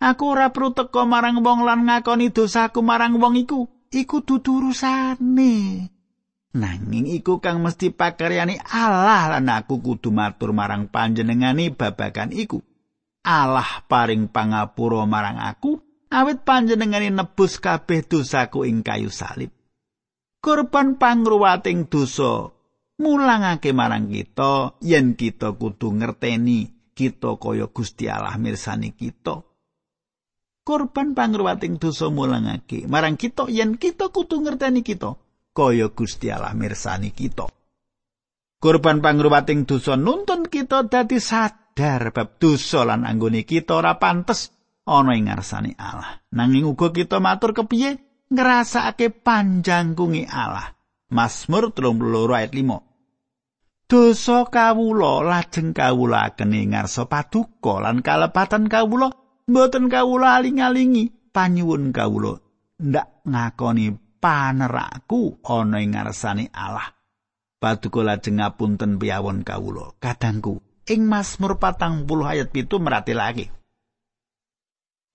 Aku 0.00 0.32
ora 0.32 0.48
perlu 0.48 0.72
teka 0.72 1.04
marang 1.04 1.44
wong 1.44 1.68
lan 1.68 1.84
ngakoni 1.84 2.32
dosaku 2.32 2.80
marang 2.80 3.20
wong 3.20 3.36
iku. 3.36 3.68
Iku 3.92 4.24
dudu 4.24 4.64
urusane. 4.64 5.84
Nanging 6.56 7.04
iku 7.12 7.44
kang 7.44 7.60
mesti 7.60 7.92
pakaryane 7.92 8.56
Allah 8.72 9.36
lan 9.36 9.52
aku 9.52 9.84
kudu 9.84 10.08
matur 10.08 10.56
marang 10.56 10.88
panjenengane 10.88 11.76
babagan 11.76 12.32
iku. 12.32 12.64
Allah 13.28 13.84
paring 13.84 14.32
pangapura 14.32 15.04
marang 15.04 15.36
aku 15.36 15.76
awit 16.08 16.48
panjenengane 16.48 17.12
nebus 17.12 17.60
kabeh 17.60 18.08
dosaku 18.08 18.64
ing 18.64 18.80
kayu 18.80 19.12
salib. 19.12 19.52
Korban 20.40 20.96
pangruwating 20.96 21.92
dosa 21.92 22.61
mulangake 23.02 23.74
marang 23.74 24.06
kita 24.06 24.78
yen 24.78 25.18
kita 25.18 25.58
kudu 25.58 25.90
ngerteni 25.98 26.70
kita 26.94 27.34
kaya 27.42 27.66
Gusti 27.66 28.06
Allah 28.06 28.38
mirsani 28.38 28.94
kita. 28.94 29.42
Korban 30.62 31.18
pangruwating 31.18 31.82
dosa 31.82 32.06
mulangake 32.06 32.86
marang 32.86 33.18
kita 33.18 33.50
yen 33.50 33.74
kita 33.74 34.14
kudu 34.14 34.46
ngerteni 34.46 34.86
kita 34.86 35.18
kaya 35.50 35.90
Gusti 35.90 36.30
Allah 36.30 36.54
mirsani 36.54 37.10
kita. 37.10 37.50
Korban 38.62 39.02
pangruwating 39.02 39.66
dosa 39.66 39.98
nuntun 39.98 40.46
kita 40.46 40.86
dadi 40.86 41.18
sadar 41.18 42.14
bab 42.14 42.38
dosa 42.38 42.86
lan 42.86 43.02
anggone 43.02 43.42
kita 43.42 43.82
ora 43.82 43.98
pantes 43.98 44.54
ana 44.86 45.18
ing 45.18 45.26
ngarsane 45.26 45.74
Allah. 45.74 46.22
Nanging 46.30 46.70
uga 46.70 46.94
kita 46.94 47.18
matur 47.18 47.50
kepiye 47.58 47.98
ngrasakake 48.30 49.10
panjangkungi 49.10 50.30
Allah. 50.30 50.78
Mazmur 51.12 51.74
32 51.76 52.38
ayat 52.38 52.54
5. 52.54 52.91
Dosa 53.92 54.48
kawula 54.48 55.20
lajeng 55.20 55.76
kawula 55.76 56.32
kene 56.32 56.64
ngarsa 56.64 57.04
paduka 57.12 57.76
lan 57.76 58.00
kalepatan 58.00 58.64
kawula 58.64 59.12
mboten 59.44 59.92
kawula 59.92 60.40
aling-alingi 60.40 61.12
panyuwun 61.28 61.92
kawula 61.92 62.40
ndak 62.80 63.20
ngakoni 63.28 63.92
panerakku 64.16 65.44
ana 65.44 65.84
ing 65.84 65.92
ngarsane 65.92 66.48
Allah. 66.56 66.88
Paduka 67.60 68.00
lajeng 68.00 68.40
ngapunten 68.40 68.96
piyawon 68.96 69.44
kawula. 69.44 69.92
Kadangku 70.00 70.64
ing 70.88 71.04
Mazmur 71.04 71.60
40 71.60 72.08
ayat 72.24 72.48
7 72.48 72.80
meratelake. 72.80 73.52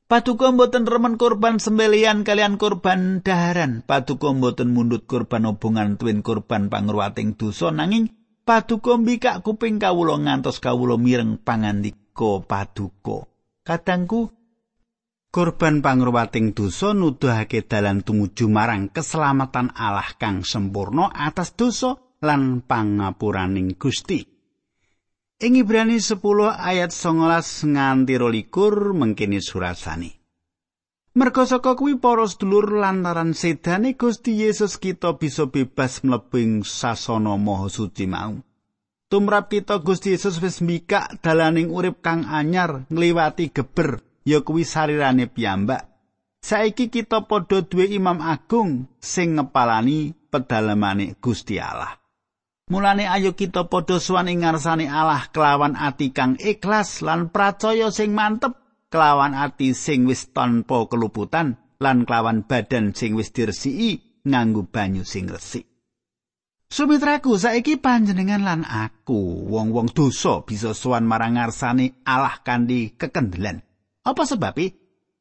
Paduka 0.05 0.53
mboten 0.53 0.85
remen 0.85 1.17
korban 1.17 1.57
sembelian 1.57 2.21
kalian 2.21 2.61
korban 2.61 3.25
daharan. 3.25 3.81
Paduka 3.81 4.29
mboten 4.37 4.69
mundut 4.69 5.09
korban 5.09 5.49
hubungan 5.49 5.97
tuwin 5.97 6.21
korban 6.21 6.69
pangruwating 6.69 7.33
dosa 7.33 7.73
nanging 7.73 8.16
paduka 8.47 8.95
mbikak 8.95 9.43
kuping 9.43 9.75
kawula 9.75 10.15
ngantos 10.15 10.63
kawula 10.63 10.95
mireng 10.95 11.35
pangandika 11.43 12.39
paduka. 12.47 13.27
Kadangku 13.67 14.31
korban 15.27 15.83
pangruwating 15.83 16.55
dosa 16.55 16.95
nuduhake 16.95 17.67
dalan 17.67 18.01
tumuju 18.07 18.47
marang 18.47 18.87
keselamatan 18.87 19.75
Allah 19.75 20.15
kang 20.15 20.47
sempurna 20.47 21.11
atas 21.11 21.51
dosa 21.59 21.99
lan 22.23 22.63
pangapuraning 22.63 23.75
Gusti. 23.75 24.23
Ing 25.37 25.53
Ibrani 25.53 26.01
10 26.01 26.17
ayat 26.49 26.89
19 26.89 27.77
nganti 27.77 28.13
22 28.17 28.97
mengkini 28.97 29.37
surasane. 29.37 30.16
Merga 31.17 31.49
saka 31.49 31.73
kuwi 31.73 31.97
para 31.97 32.29
sedulur 32.29 32.77
lantaran 32.77 33.33
sedane 33.33 33.97
Gusti 33.97 34.37
Yesus 34.37 34.77
kita 34.77 35.17
bisa 35.17 35.49
bebas 35.49 36.05
mlebing 36.05 36.61
sasana 36.61 37.33
maha 37.41 37.73
suci 37.73 38.05
mau. 38.05 38.37
Tumrap 39.09 39.49
kita 39.49 39.81
Gusti 39.81 40.13
Yesus 40.13 40.37
wis 40.37 40.61
mbikak 40.61 41.17
dalaning 41.25 41.73
urip 41.73 42.05
kang 42.05 42.29
anyar 42.29 42.85
ngliwati 42.93 43.49
geber 43.49 44.05
ya 44.29 44.45
kuwi 44.45 44.61
sarirane 44.61 45.25
piyambak. 45.25 45.89
Saiki 46.37 46.93
kita 46.93 47.25
padha 47.25 47.65
duwe 47.65 47.89
imam 47.97 48.21
agung 48.21 48.85
sing 49.01 49.41
ngepalani 49.41 50.13
pedalamane 50.29 51.17
Gusti 51.17 51.57
Allah. 51.57 51.97
Mulane 52.69 53.09
ayo 53.09 53.33
kita 53.33 53.65
padha 53.65 53.97
suwan 53.97 54.29
ing 54.29 54.45
ngarsane 54.45 54.85
Allah 54.85 55.25
kelawan 55.33 55.81
ati 55.81 56.13
kang 56.13 56.37
ikhlas 56.37 57.01
lan 57.01 57.33
pracaya 57.33 57.89
sing 57.89 58.13
mantep, 58.13 58.66
kelawan 58.87 59.35
ati 59.35 59.75
sing 59.75 60.07
wis 60.07 60.31
tanpa 60.31 60.87
keluputan 60.87 61.59
lan 61.77 62.07
kelawan 62.07 62.47
badan 62.47 62.95
sing 62.95 63.13
wis 63.13 63.35
diresiki 63.35 64.21
nganggo 64.27 64.67
banyu 64.67 65.03
sing 65.07 65.27
resik. 65.27 65.67
Sumitraku 66.67 67.39
saiki 67.39 67.79
panjenengan 67.79 68.43
lan 68.43 68.61
aku 68.67 69.47
wong-wong 69.47 69.87
dosa 69.87 70.43
bisa 70.43 70.75
suwan 70.75 71.07
marang 71.07 71.39
ngarsane 71.39 72.03
Allah 72.03 72.43
kanthi 72.43 72.91
kekendelan. 72.99 73.63
Apa 74.03 74.27
sebabe? 74.27 74.75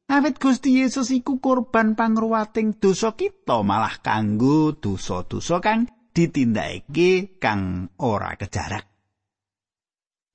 Awit 0.07 0.39
Gusti 0.39 0.79
Yesus 0.79 1.11
iku 1.11 1.39
korban 1.39 1.95
pangruwating 1.95 2.79
dosa 2.79 3.15
kita 3.15 3.63
malah 3.63 3.99
kanggo 3.99 4.75
dosa-dosa 4.75 5.59
kang 5.59 5.87
ditindakake 6.15 7.39
kang 7.39 7.91
ora 7.99 8.35
kejarak. 8.39 8.96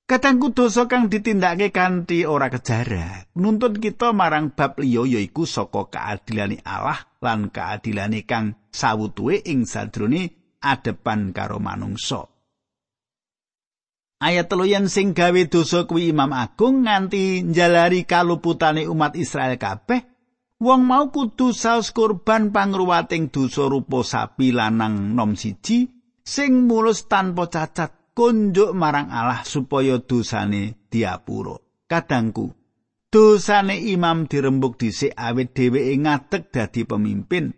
Katangku 0.03 0.51
dosa 0.51 0.91
kang 0.91 1.07
ditindakake 1.07 1.71
kanthi 1.71 2.27
ora 2.27 2.51
kejarak 2.51 3.33
nuntut 3.38 3.79
kita 3.79 4.11
marang 4.11 4.51
bab 4.53 4.77
liya 4.83 5.07
yaiku 5.07 5.47
saka 5.47 5.88
keadilane 5.88 6.59
Allah 6.67 6.99
lan 7.23 7.49
keadilane 7.49 8.27
kang 8.27 8.59
sawutuhe 8.75 9.47
ing 9.47 9.62
sadrone 9.65 10.59
adepan 10.59 11.31
karo 11.31 11.62
manungsa. 11.62 12.29
Ayat 14.23 14.47
telu 14.51 14.71
yen 14.71 14.87
sing 14.87 15.19
gawe 15.19 15.43
dosa 15.51 15.87
kuwi 15.87 16.15
Imam 16.15 16.31
Agung 16.31 16.87
nganti 16.87 17.43
njalari 17.43 18.07
kaluputane 18.07 18.87
umat 18.87 19.19
Israel 19.19 19.59
kabeh 19.59 20.12
Wong 20.62 20.87
mau 20.87 21.11
kudu 21.11 21.51
saus 21.51 21.91
kurban 21.91 22.55
pangruwating 22.55 23.35
dosa 23.35 23.67
rupa 23.67 24.07
sapi 24.07 24.55
lanang 24.55 25.11
nom 25.11 25.35
siji 25.35 25.91
sing 26.23 26.71
mulus 26.71 27.11
tanpa 27.11 27.51
cacat 27.51 28.02
kunjuk 28.12 28.72
marang 28.77 29.09
Allah 29.09 29.44
supaya 29.44 30.01
dosane 30.01 30.88
diapura. 30.88 31.57
Kadangku, 31.88 32.53
dosane 33.12 33.77
imam 33.77 34.25
dirembuk 34.31 34.81
dhisik 34.81 35.12
awit 35.16 35.53
dheweke 35.53 35.94
ngadeg 36.01 36.42
dadi 36.53 36.83
pemimpin. 36.88 37.53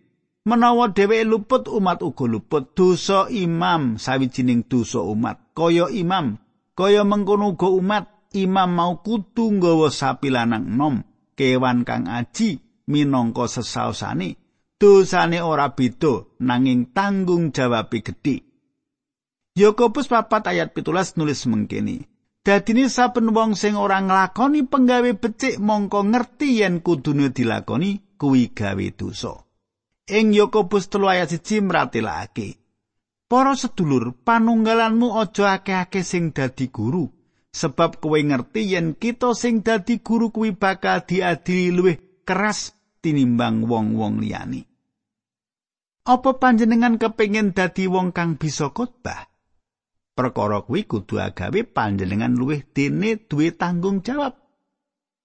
Menawa 0.44 0.90
dheweke 0.90 1.24
luput 1.24 1.70
umat 1.70 2.02
uga 2.02 2.24
luput 2.26 2.74
dosa 2.74 3.30
imam 3.30 3.96
sawijining 3.96 4.66
dosa 4.66 5.00
umat. 5.00 5.54
Kaya 5.54 5.88
imam, 5.88 6.36
kaya 6.74 7.06
mengkono 7.06 7.54
uga 7.54 7.70
umat, 7.70 8.04
imam 8.34 8.70
mau 8.74 9.00
kudu 9.00 9.54
nggawa 9.54 9.88
sapi 9.88 10.28
lanang 10.34 10.66
nom, 10.74 11.00
kewan 11.38 11.86
kang 11.86 12.10
aji 12.10 12.58
minangka 12.86 13.48
sesaosane 13.48 14.36
dosane 14.80 15.38
ora 15.40 15.72
beda 15.72 16.28
nanging 16.44 16.92
tanggung 16.92 17.54
jawabe 17.56 18.04
gedhe 18.04 18.53
Yakobus 19.54 20.10
papat 20.10 20.50
ayat 20.50 20.74
pitulas 20.74 21.14
nulis 21.14 21.46
mengkini 21.46 22.10
Dadine 22.44 22.92
saben 22.92 23.32
wong 23.32 23.56
sing 23.56 23.72
ora 23.72 24.04
nglakoni 24.04 24.68
penggawe 24.68 25.16
becik 25.16 25.56
mongko 25.56 26.12
ngerti 26.12 26.60
yen 26.60 26.84
kudune 26.84 27.32
dilakoni 27.32 28.04
kuwi 28.20 28.52
gawe 28.52 28.86
dosa. 28.92 29.32
Ing 30.12 30.36
Yakobus 30.36 30.92
3 30.92 31.08
ayat 31.08 31.32
1 31.32 31.64
mratelake. 31.64 32.60
Para 33.24 33.56
sedulur, 33.56 34.12
panunggalanmu 34.12 35.16
aja 35.16 35.56
akeh-akeh 35.56 36.04
sing 36.04 36.36
dadi 36.36 36.68
guru, 36.68 37.08
sebab 37.48 37.96
kowe 37.96 38.20
ngerti 38.20 38.76
yen 38.76 38.92
kita 38.92 39.32
sing 39.32 39.64
dadi 39.64 40.04
guru 40.04 40.28
kuwi 40.28 40.52
bakal 40.52 41.00
diadili 41.08 41.72
luwih 41.72 41.96
keras 42.28 42.76
tinimbang 43.00 43.64
wong-wong 43.64 44.20
liyane. 44.20 44.68
Apa 46.04 46.36
panjenengan 46.36 47.00
kepingin 47.00 47.56
dadi 47.56 47.88
wong 47.88 48.12
kang 48.12 48.36
bisa 48.36 48.68
khotbah? 48.68 49.33
Perkara 50.14 50.62
kuwi 50.62 50.86
kudu 50.86 51.18
agawe 51.18 51.66
panjenengan 51.66 52.38
luwih 52.38 52.62
dene 52.70 53.18
duwe 53.26 53.50
tanggung 53.50 53.98
jawab. 54.06 54.38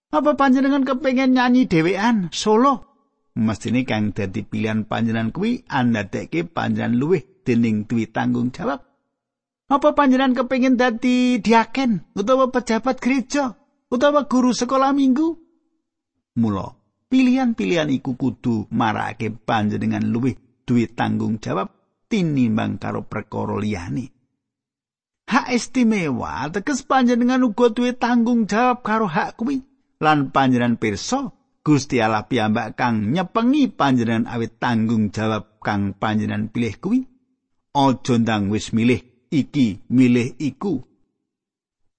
Apa 0.09 0.33
panjenengan 0.33 0.81
kepingin 0.81 1.37
nyanyi 1.37 1.69
dhewean 1.69 2.33
solo? 2.33 2.89
Mestine 3.37 3.85
kang 3.85 4.17
dadi 4.17 4.41
pilihan 4.41 4.89
panjenengan 4.89 5.29
kuwi 5.29 5.61
andadeke 5.69 6.41
panjenengan 6.49 6.97
luwih 6.97 7.21
dening 7.45 7.85
duwe 7.85 8.09
tanggung 8.09 8.49
jawab. 8.49 8.81
Apa 9.69 9.93
panjenengan 9.93 10.33
kepingin 10.33 10.73
dadi 10.73 11.37
diaken 11.37 12.17
utawa 12.17 12.49
pejabat 12.49 12.97
gereja 12.97 13.53
utawa 13.93 14.25
guru 14.25 14.57
sekolah 14.57 14.89
minggu? 14.89 15.37
Mula, 16.41 16.65
pilihan-pilihan 17.13 17.93
iku 17.93 18.17
kudu 18.17 18.65
marake 18.73 19.29
panjenengan 19.29 20.09
luwih 20.09 20.33
duwe 20.65 20.89
tanggung 20.89 21.37
jawab 21.37 21.69
tinimbang 22.09 22.81
karo 22.81 23.05
perkara 23.05 23.61
liyane. 23.61 24.18
Hak 25.29 25.53
istimewa 25.53 26.49
teges 26.49 26.81
panjenengan 26.81 27.45
uga 27.45 27.69
duwe 27.69 27.93
tanggung 27.93 28.49
jawab 28.49 28.81
karo 28.81 29.05
hak 29.05 29.37
kuwi. 29.37 29.61
Lan 30.01 30.33
panjenengan 30.33 30.81
pirsa 30.81 31.29
Gusti 31.61 32.01
Allah 32.01 32.25
piyambak 32.25 32.73
kang 32.73 33.13
nyepengi 33.13 33.69
panjenengan 33.69 34.25
awit 34.25 34.57
tanggung 34.57 35.13
jawab 35.13 35.61
kang 35.61 35.93
panjenengan 35.93 36.49
pilih 36.49 36.73
kuwi. 36.81 36.99
Aja 37.77 38.13
ndang 38.17 38.49
wis 38.49 38.73
milih 38.73 39.29
iki 39.29 39.85
milih 39.93 40.33
iku. 40.41 40.81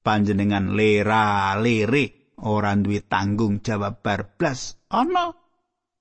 Panjenengan 0.03 0.75
lera 0.75 1.55
lere 1.55 2.35
ora 2.43 2.75
duwe 2.75 2.99
tanggung 3.07 3.63
jawab 3.63 4.03
barblas 4.03 4.75
ana 4.91 5.31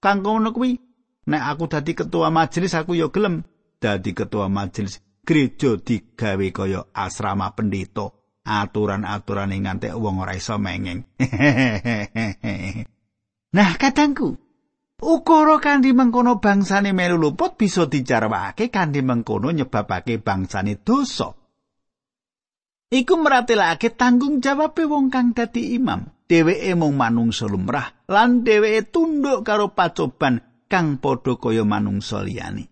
kang 0.01 0.25
ngono 0.25 0.49
kuwi? 0.49 0.81
Nek 1.29 1.45
aku 1.45 1.69
dadi 1.69 1.93
ketua 1.93 2.33
majelis 2.33 2.73
aku 2.73 2.97
ya 2.97 3.13
gelem 3.13 3.45
dadi 3.77 4.17
ketua 4.17 4.49
majelis 4.49 4.97
gereja 5.29 5.77
digawe 5.77 6.47
kaya 6.49 6.89
asrama 6.89 7.53
pendeta. 7.53 8.09
Aturan-aturan 8.49 9.53
yang 9.53 9.77
ngantek 9.77 9.93
wong 9.93 10.25
ora 10.25 10.33
iso 10.33 10.57
mengeng. 10.57 11.05
Nah 13.49 13.81
kadangku 13.81 14.37
ukara 15.01 15.57
kanthi 15.57 15.89
mengkono 15.89 16.37
bangsane 16.37 16.93
melu 16.93 17.17
luput 17.17 17.57
bisa 17.57 17.89
dicarwake 17.89 18.69
kanthi 18.69 19.01
mengkono 19.01 19.49
nyebabake 19.49 20.21
bangsane 20.21 20.77
dosa. 20.85 21.33
Iku 22.93 23.17
meratelake 23.17 23.97
tanggung 23.97 24.37
jawab 24.37 24.77
wong 24.77 25.09
kang 25.09 25.33
dadi 25.33 25.73
imam. 25.77 26.13
Dheweke 26.29 26.77
mung 26.77 26.93
manungsa 26.93 27.49
lumrah 27.49 28.05
lan 28.05 28.45
dheweke 28.45 28.93
tunduk 28.93 29.41
karo 29.41 29.73
pacoban 29.73 30.65
kang 30.69 31.01
padha 31.01 31.41
kaya 31.41 31.65
manungsa 31.65 32.21
liyane. 32.21 32.68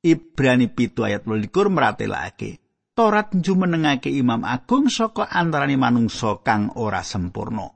Ibrani 0.00 0.72
pitu 0.72 1.04
ayat 1.04 1.28
12 1.28 1.52
meratelake. 1.68 2.60
Torat 2.96 3.36
njumenengake 3.36 4.08
imam 4.08 4.44
agung 4.44 4.88
saka 4.88 5.28
antarane 5.28 5.76
manungsa 5.76 6.40
kang 6.40 6.72
ora 6.76 7.04
sempurna. 7.04 7.68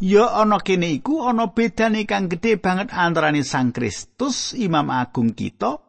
Ya 0.00 0.26
ana 0.36 0.58
kene 0.58 0.90
iku 0.90 1.24
ana 1.24 1.54
bedane 1.54 2.04
kang 2.04 2.26
gedhe 2.26 2.58
banget 2.58 2.90
antarane 2.90 3.46
Sang 3.46 3.70
Kristus 3.70 4.52
imam 4.58 4.90
agung 4.90 5.32
kita 5.32 5.80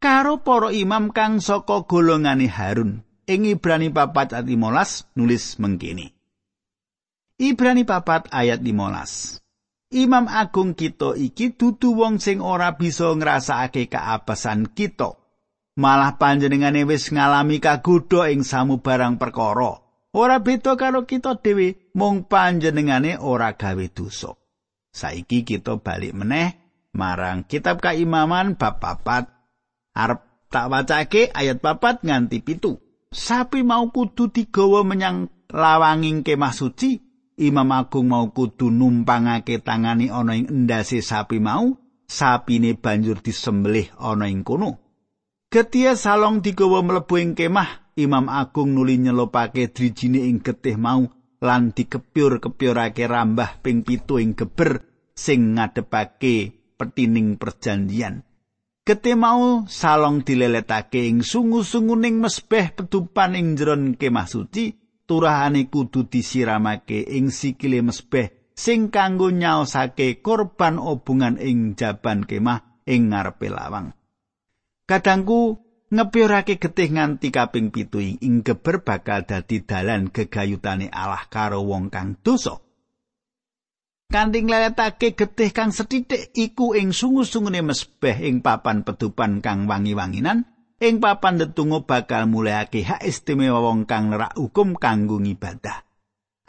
karo 0.00 0.40
para 0.40 0.72
imam 0.72 1.12
kang 1.12 1.42
saka 1.42 1.84
golongane 1.84 2.48
Harun. 2.48 3.04
Ing 3.30 3.46
Ibrani 3.46 3.94
papat 3.94 4.34
ayat 4.34 4.48
15 4.48 5.14
nulis 5.14 5.44
mengkini. 5.62 6.10
Ibrani 7.38 7.88
papat 7.88 8.28
ayat 8.32 8.60
15. 8.60 9.39
Imam 9.90 10.30
agung 10.30 10.78
kita 10.78 11.18
iki 11.18 11.58
dudu 11.58 11.98
wong 11.98 12.22
sing 12.22 12.38
ora 12.38 12.78
bisa 12.78 13.10
ngrasakake 13.10 13.90
kaapesan 13.90 14.70
kita. 14.70 15.18
Malah 15.82 16.14
panjenengane 16.14 16.86
wis 16.86 17.10
ngalami 17.10 17.58
kagodha 17.58 18.30
ing 18.30 18.46
samubarang 18.46 19.18
perkara. 19.18 19.82
Ora 20.14 20.38
beda 20.38 20.78
karo 20.78 21.10
kita 21.10 21.42
dhewe, 21.42 21.90
mung 21.98 22.30
panjenengane 22.30 23.18
ora 23.18 23.58
gawe 23.58 23.86
dosa. 23.90 24.30
Saiki 24.94 25.42
kita 25.42 25.82
balik 25.82 26.14
meneh 26.14 26.54
marang 26.94 27.42
kitab 27.50 27.82
kaimaman 27.82 28.54
bab 28.54 28.78
papat. 28.78 29.26
Arep 29.90 30.46
tak 30.54 30.70
wacake 30.70 31.34
ayat 31.34 31.58
papat 31.58 32.06
nganti 32.06 32.38
pitu. 32.46 32.78
Sapi 33.10 33.66
mau 33.66 33.90
kudu 33.90 34.30
digawa 34.30 34.86
menyang 34.86 35.26
lawanging 35.50 36.22
kemah 36.22 36.54
suci 36.54 37.09
Imam 37.40 37.72
Agung 37.72 38.12
mau 38.12 38.28
kudu 38.28 38.68
numpangake 38.68 39.64
tangani 39.64 40.12
ana 40.12 40.36
ing 40.36 40.52
endase 40.52 41.00
sapi 41.00 41.40
mau, 41.40 41.72
sapine 42.04 42.76
banjur 42.76 43.24
disembelih 43.24 43.88
ana 43.96 44.28
ing 44.28 44.44
kono. 44.44 44.76
Ketia 45.48 45.96
salong 45.96 46.44
digawa 46.44 46.84
mlebu 46.84 47.16
ing 47.16 47.32
kemah, 47.32 47.96
Imam 47.96 48.28
Agung 48.28 48.76
nuli 48.76 49.00
nyelopake 49.00 49.72
drijine 49.72 50.28
ing 50.28 50.44
getih 50.44 50.76
mau 50.76 51.08
lan 51.40 51.72
dikepyur-kepyurake 51.72 53.08
rambah 53.08 53.64
ping 53.64 53.88
pitu 53.88 54.20
ing 54.20 54.36
geber 54.36 54.84
sing 55.16 55.56
ngadepake 55.56 56.52
petining 56.76 57.40
perjanjian. 57.40 58.20
Getih 58.84 59.16
mau 59.16 59.64
salong 59.64 60.20
dileletake 60.20 61.08
ing 61.08 61.24
sungu-sunguning 61.24 62.20
mesbeh 62.20 62.76
petupan 62.76 63.32
ing 63.32 63.56
jeron 63.56 63.96
kemah 63.96 64.28
suci, 64.28 64.76
turahane 65.10 65.66
kudu 65.66 66.06
disiramake 66.06 67.02
ing 67.02 67.34
sikile 67.34 67.82
mesbeh 67.82 68.54
sing 68.54 68.94
kanggo 68.94 69.34
nyaosake 69.34 70.22
korban 70.22 70.78
obungan 70.78 71.34
ing 71.42 71.74
jaban 71.74 72.22
kemah 72.22 72.86
ing 72.86 73.10
ngarepe 73.10 73.50
lawang. 73.50 73.90
Kadangku 74.86 75.58
ngepyorake 75.90 76.62
getih 76.62 76.94
nganti 76.94 77.34
kaping 77.34 77.74
pitu 77.74 77.98
ing 77.98 78.46
geber 78.46 78.86
bakal 78.86 79.26
dadi 79.26 79.66
dalan 79.66 80.14
gegayutane 80.14 80.86
Allah 80.94 81.26
karo 81.26 81.66
wong 81.66 81.90
kang 81.90 82.14
dosa. 82.22 82.62
Kanthi 84.10 84.46
ngleletake 84.46 85.18
getih 85.18 85.50
kang 85.50 85.74
sethithik 85.74 86.30
iku 86.34 86.78
ing 86.78 86.94
sungu-sungune 86.94 87.62
mesbeh 87.66 88.14
ing 88.26 88.42
papan 88.42 88.82
pedupan 88.86 89.38
kang 89.42 89.70
wangi-wanginan, 89.70 90.46
ing 90.80 90.96
papan 90.98 91.36
tetunggu 91.36 91.84
bakal 91.84 92.24
mulihake 92.24 92.80
hak 92.80 93.04
istimewa 93.04 93.60
wong 93.60 93.84
kang 93.84 94.08
nerak 94.08 94.32
hukum 94.34 94.72
kanggo 94.80 95.20
ibadah. 95.20 95.84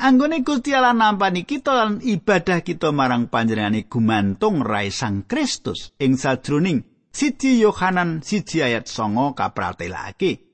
Anggone 0.02 0.41
Gusti 0.41 0.74
Allah 0.74 0.98
nampani 0.98 1.46
kita 1.46 1.78
lan 1.78 2.02
ibadah 2.02 2.65
kita 2.65 2.89
marang 2.89 3.30
panjenengane 3.30 3.86
gumantung 3.86 4.65
rai 4.65 4.89
Sang 4.89 5.30
Kristus 5.30 5.94
ing 6.02 6.17
sajroning 6.17 6.82
siji 7.13 7.62
Yohanan 7.62 8.26
siji 8.26 8.65
ayat 8.65 8.89
songo 8.89 9.38
kapratelake. 9.38 10.48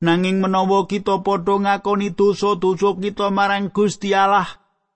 Nanging 0.00 0.40
menawa 0.40 0.88
kita 0.88 1.20
padha 1.20 1.60
ngakoni 1.60 2.16
dosa-dosa 2.16 2.96
kita 2.96 3.28
marang 3.32 3.68
Gusti 3.68 4.16
Allah, 4.16 4.48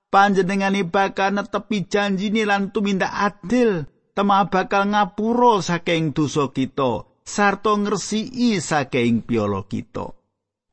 panjenengane 0.08 0.88
bakal 0.88 1.36
netepi 1.36 1.88
janjine 1.88 2.44
lan 2.44 2.68
tumindak 2.68 3.08
adil, 3.08 3.84
tema 4.12 4.48
bakal 4.48 4.92
ngapura 4.92 5.64
saking 5.64 6.12
dosa 6.12 6.52
kita. 6.52 7.09
Sarta 7.24 7.76
ngresiki 7.76 8.58
saking 8.60 9.22
piolo 9.24 9.64
kita. 9.66 10.12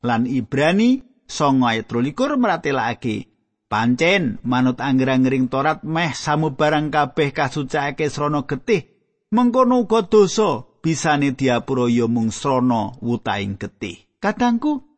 Lan 0.04 0.26
Ibrani 0.30 1.02
sanga 1.26 1.74
ayat 1.74 1.90
23 1.90 2.38
meratelake 2.38 3.28
pancen 3.68 4.40
manut 4.46 4.80
angger-anggering 4.80 5.52
Torat 5.52 5.84
meh 5.84 6.16
samubarang 6.16 6.88
kabeh 6.88 7.36
kasucake 7.36 8.08
srana 8.08 8.48
getih 8.48 8.88
mengkono 9.34 9.84
uga 9.84 10.08
dosa 10.08 10.64
bisane 10.80 11.36
diapura 11.36 11.90
ya 11.92 12.08
mung 12.08 12.32
srana 12.32 12.96
wutaing 13.04 13.60
getih. 13.60 14.08
Kadangku 14.18 14.88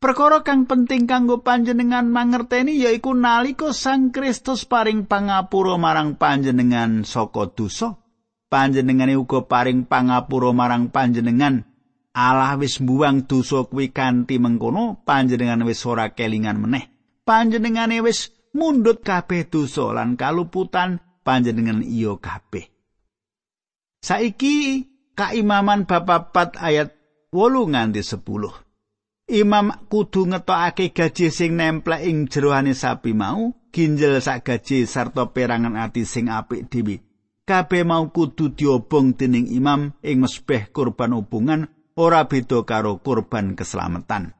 Perkara 0.00 0.40
kang 0.40 0.64
penting 0.64 1.04
kanggo 1.04 1.44
panjenengan 1.44 2.08
mangerteni 2.08 2.80
yaiku 2.80 3.12
nalika 3.12 3.76
Sang 3.76 4.08
Kristus 4.16 4.64
paring 4.64 5.04
pangapura 5.04 5.76
marang 5.76 6.16
panjenengan 6.16 7.04
saka 7.04 7.52
dosa, 7.52 7.99
panjenengane 8.50 9.14
uga 9.14 9.46
paring 9.46 9.86
pangapura 9.86 10.50
marang 10.50 10.90
panjenengan. 10.90 11.64
Allah 12.10 12.58
wis 12.58 12.82
mbuwang 12.82 13.30
dosa 13.30 13.70
kuwi 13.70 13.94
kanthi 13.94 14.42
mengkono 14.42 15.06
panjenengan 15.06 15.62
wis 15.62 15.86
ora 15.86 16.10
kelingan 16.10 16.58
meneh. 16.58 16.90
Panjenengane 17.22 18.02
wis 18.02 18.34
mundut 18.50 19.06
kabeh 19.06 19.46
dosa 19.46 19.94
lan 19.94 20.18
kaluputan 20.18 20.98
panjenengan 21.22 21.86
iya 21.86 22.18
kabeh. 22.18 22.66
Saiki 24.02 24.84
kaimaman 25.14 25.86
bab 25.86 26.34
4 26.34 26.58
ayat 26.58 26.88
8 27.30 27.70
nganti 27.70 28.02
10 28.02 28.26
Imam 29.30 29.70
kudu 29.86 30.26
ngetokake 30.26 30.90
gaji 30.90 31.30
sing 31.30 31.54
nemplek 31.54 32.02
ing 32.02 32.26
jeroane 32.26 32.74
sapi 32.74 33.14
mau, 33.14 33.54
ginjel 33.70 34.18
sak 34.18 34.42
gaji 34.42 34.90
sarta 34.90 35.30
perangan 35.30 35.78
ati 35.78 36.02
sing 36.02 36.26
apik 36.26 36.66
dhewe. 36.66 37.09
Kabeh 37.50 37.82
mau 37.82 38.06
kudu 38.14 38.54
diobong 38.54 39.18
dening 39.18 39.50
imam 39.50 39.90
ing 40.06 40.22
mesbeh 40.22 40.70
kurban 40.70 41.18
upungan 41.18 41.66
ora 41.98 42.30
beda 42.30 42.62
karo 42.62 43.02
kurban 43.02 43.58
keselamatan. 43.58 44.38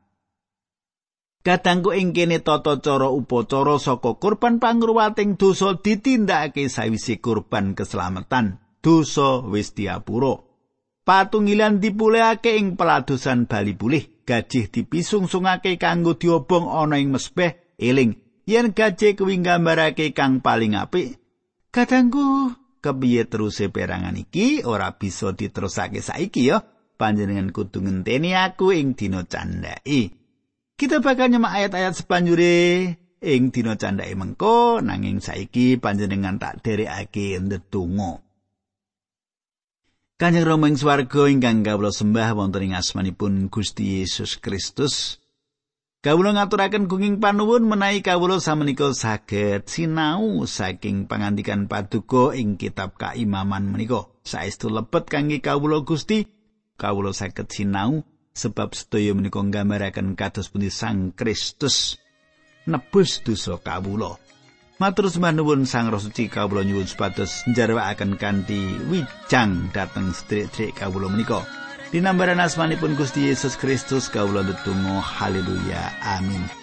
Kadangku 1.43 1.91
ing 1.97 2.15
kene 2.15 2.39
tata 2.45 2.79
cara 2.79 3.11
upacara 3.11 3.83
saka 3.83 4.15
kurban 4.23 4.63
pangruwating 4.63 5.35
dosa 5.35 5.75
ditindakake 5.75 6.71
sawise 6.71 7.19
kurban 7.19 7.75
keselamatan. 7.75 8.63
Dosa 8.79 9.43
wis 9.43 9.75
diapura. 9.75 10.47
Patunggilan 11.03 11.83
dipulihake 11.83 12.61
ing 12.61 12.79
peladosan 12.79 13.51
bali 13.51 13.75
pulih, 13.75 14.23
gajih 14.23 14.71
dipisungsungake 14.71 15.81
kanggo 15.81 16.15
diobong 16.15 16.71
ana 16.71 17.01
ing 17.01 17.11
mesbeh 17.11 17.75
eling 17.81 18.21
yen 18.47 18.71
gajih 18.77 19.17
kuwi 19.19 19.41
nggambarake 19.41 20.13
kang 20.15 20.45
paling 20.45 20.77
apik. 20.77 21.19
Kadangku 21.75 22.55
kepiye 22.81 23.29
teruse 23.29 23.69
perangan 23.69 24.17
iki 24.17 24.65
ora 24.65 24.97
bisa 24.97 25.37
diterusake 25.37 26.01
saiki 26.01 26.51
ya. 26.51 26.65
Panjenengan 27.01 27.49
kudu 27.49 27.81
ngenteni 27.81 28.37
aku 28.37 28.77
ing 28.77 28.93
dina 28.93 29.25
candhake 29.25 30.21
kita 30.81 31.05
bakal 31.05 31.29
nyemak 31.29 31.61
ayat-ayat 31.61 31.93
sepanjure 31.93 32.97
ing 33.21 33.53
dina 33.53 33.77
candhake 33.77 34.17
mengko 34.17 34.81
nanging 34.81 35.21
saiki 35.21 35.77
panjenengan 35.77 36.41
tak 36.41 36.65
derekake 36.65 37.37
ndedonga 37.37 38.25
Kanjeng 40.17 40.49
Rama 40.49 40.73
ing 40.73 40.81
swarga 40.81 41.29
ingkang 41.29 41.61
kawula 41.61 41.93
sembah 41.93 42.33
wonten 42.33 42.73
ing 42.73 42.73
asmanipun 42.73 43.53
Gusti 43.53 44.01
Yesus 44.01 44.41
Kristus 44.41 45.20
Kawula 46.01 46.33
ngaturaken 46.33 46.89
gunging 46.89 47.21
panuwun 47.21 47.69
menawi 47.69 48.01
kawula 48.01 48.41
samenika 48.41 48.89
saged 48.97 49.69
sinau 49.69 50.49
saking 50.49 51.05
pangandikan 51.05 51.69
paduka 51.69 52.33
ing 52.33 52.57
kitab 52.57 52.97
kaimaman 52.97 53.69
menika. 53.69 54.09
Saestu 54.25 54.73
lebet 54.73 55.13
kangge 55.13 55.45
kawula 55.45 55.85
Gusti, 55.85 56.25
kawula 56.81 57.13
saged 57.13 57.53
sinau 57.53 58.01
sebab 58.33 58.73
sedaya 58.73 59.13
menika 59.13 59.45
nggambaraken 59.45 60.17
kados 60.17 60.49
pundi 60.49 60.73
Sang 60.73 61.13
Kristus 61.13 62.01
nebus 62.65 63.21
dosa 63.21 63.61
kawula. 63.61 64.17
Matur 64.81 65.13
sembah 65.13 65.37
nuwun 65.37 65.69
Sang 65.69 65.93
Roh 65.93 66.01
Suci 66.01 66.33
kawula 66.33 66.65
nyuwun 66.65 66.89
supados 66.89 67.45
njarwakaken 67.45 68.17
kanthi 68.17 68.89
wijang 68.89 69.69
dhateng 69.77 70.17
sedherek-sedherek 70.17 70.81
kawula 70.81 71.13
menika. 71.13 71.45
Dinambaran 71.91 72.39
asmanipun 72.39 72.95
Gusti 72.95 73.27
Yesus 73.27 73.59
Kristus 73.59 74.07
kawula 74.11 74.43
ndedonga 74.47 75.03
haleluya. 75.03 75.91
Amin 76.03 76.60